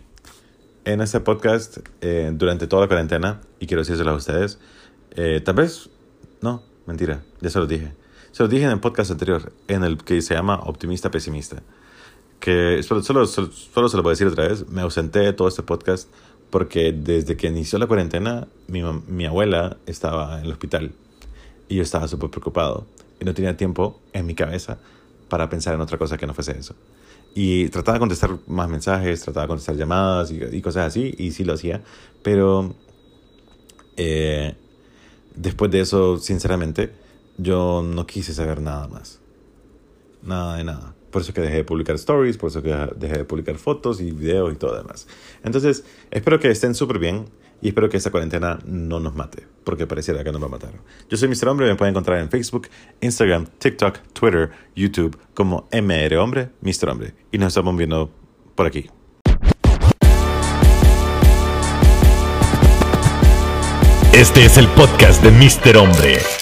en 0.86 1.01
este 1.01 1.19
podcast 1.19 1.77
eh, 2.01 2.32
durante 2.34 2.67
toda 2.67 2.84
la 2.84 2.88
cuarentena 2.88 3.41
y 3.60 3.67
quiero 3.67 3.82
decírselo 3.82 4.12
a 4.12 4.15
ustedes. 4.15 4.60
Eh, 5.12 5.41
tal 5.43 5.55
vez, 5.55 5.89
no, 6.41 6.63
mentira, 6.86 7.21
ya 7.41 7.49
se 7.49 7.60
lo 7.60 7.67
dije. 7.67 7.93
Se 8.32 8.43
lo 8.43 8.49
dije 8.49 8.63
en 8.63 8.71
el 8.71 8.79
podcast 8.79 9.12
anterior, 9.12 9.51
en 9.67 9.84
el 9.84 9.97
que 9.97 10.21
se 10.21 10.36
llama 10.36 10.60
Optimista 10.63 11.12
Pesimista. 11.12 11.62
Que 12.39 12.82
solo, 12.84 13.04
solo, 13.04 13.25
solo, 13.25 13.89
se 13.89 13.97
lo 13.97 14.04
voy 14.04 14.12
a 14.12 14.13
decir 14.13 14.28
otra 14.28 14.47
vez. 14.47 14.67
Me 14.69 14.82
ausenté 14.82 15.19
de 15.19 15.34
todo 15.34 15.47
este 15.47 15.63
podcast 15.63 16.10
porque 16.49 16.91
desde 16.91 17.38
que 17.38 17.47
inició 17.47 17.80
la 17.80 17.88
cuarentena, 17.88 18.47
mi, 18.67 18.82
mi 19.08 19.25
abuela 19.25 19.78
estaba 19.86 20.39
en 20.39 20.45
el 20.45 20.52
hospital 20.52 20.91
y 21.67 21.75
yo 21.75 21.84
estaba 21.84 22.08
súper 22.08 22.30
preocupado 22.30 22.86
y 23.19 23.25
no 23.25 23.34
tenía 23.34 23.56
tiempo 23.56 23.99
en 24.13 24.25
mi 24.25 24.34
cabeza 24.34 24.78
para 25.28 25.49
pensar 25.49 25.75
en 25.75 25.82
otra 25.82 25.97
cosa 25.97 26.17
que 26.17 26.25
no 26.25 26.34
fuese 26.34 26.58
eso. 26.58 26.75
Y 27.36 27.69
trataba 27.69 27.95
de 27.95 27.99
contestar 27.99 28.38
más 28.47 28.67
mensajes, 28.69 29.21
trataba 29.21 29.43
de 29.43 29.49
contestar 29.49 29.75
llamadas 29.75 30.32
y, 30.32 30.39
y 30.52 30.62
cosas 30.62 30.88
así, 30.88 31.13
y 31.17 31.32
sí 31.32 31.43
lo 31.43 31.54
hacía, 31.54 31.82
pero 32.23 32.73
eh, 34.02 34.56
después 35.36 35.69
de 35.71 35.82
eso, 35.82 36.17
sinceramente, 36.17 36.91
yo 37.38 37.84
no 37.84 38.08
quise 38.08 38.34
saber 38.34 38.62
nada 38.62 38.88
más. 38.88 39.19
Nada 40.23 40.56
de 40.56 40.63
nada. 40.63 40.95
Por 41.12 41.22
eso 41.22 41.34
que 41.34 41.41
dejé 41.41 41.58
de 41.58 41.63
publicar 41.63 41.95
stories, 41.95 42.38
por 42.38 42.50
eso 42.50 42.62
que 42.62 42.76
dejé 42.95 43.17
de 43.17 43.26
publicar 43.26 43.56
fotos 43.56 44.02
y 44.02 44.12
videos 44.12 44.54
y 44.54 44.56
todo 44.56 44.78
demás. 44.78 45.08
Entonces, 45.43 45.84
espero 46.12 46.39
que 46.39 46.50
estén 46.50 46.76
súper 46.76 47.00
bien 47.00 47.26
y 47.62 47.69
espero 47.69 47.89
que 47.89 47.98
esta 47.98 48.12
cuarentena 48.12 48.60
no 48.65 49.00
nos 49.00 49.15
mate, 49.15 49.45
porque 49.63 49.86
pareciera 49.86 50.24
que 50.24 50.32
nos 50.32 50.41
va 50.41 50.45
a 50.45 50.50
matar. 50.50 50.72
Yo 51.10 51.17
soy 51.17 51.28
Mr. 51.28 51.50
Hombre, 51.50 51.67
me 51.67 51.76
pueden 51.76 51.93
encontrar 51.93 52.19
en 52.19 52.30
Facebook, 52.30 52.67
Instagram, 53.02 53.48
TikTok, 53.58 53.98
Twitter, 54.13 54.52
YouTube 54.76 55.17
como 55.34 55.67
MR 55.72 56.17
Hombre, 56.17 56.50
Mr. 56.62 56.89
Hombre. 56.89 57.13
Y 57.32 57.38
nos 57.38 57.50
estamos 57.50 57.76
viendo 57.76 58.10
por 58.56 58.65
aquí. 58.65 58.89
Este 64.13 64.43
es 64.43 64.58
el 64.58 64.67
podcast 64.69 65.24
de 65.24 65.32
Mr. 65.32 65.78
Hombre. 65.78 66.38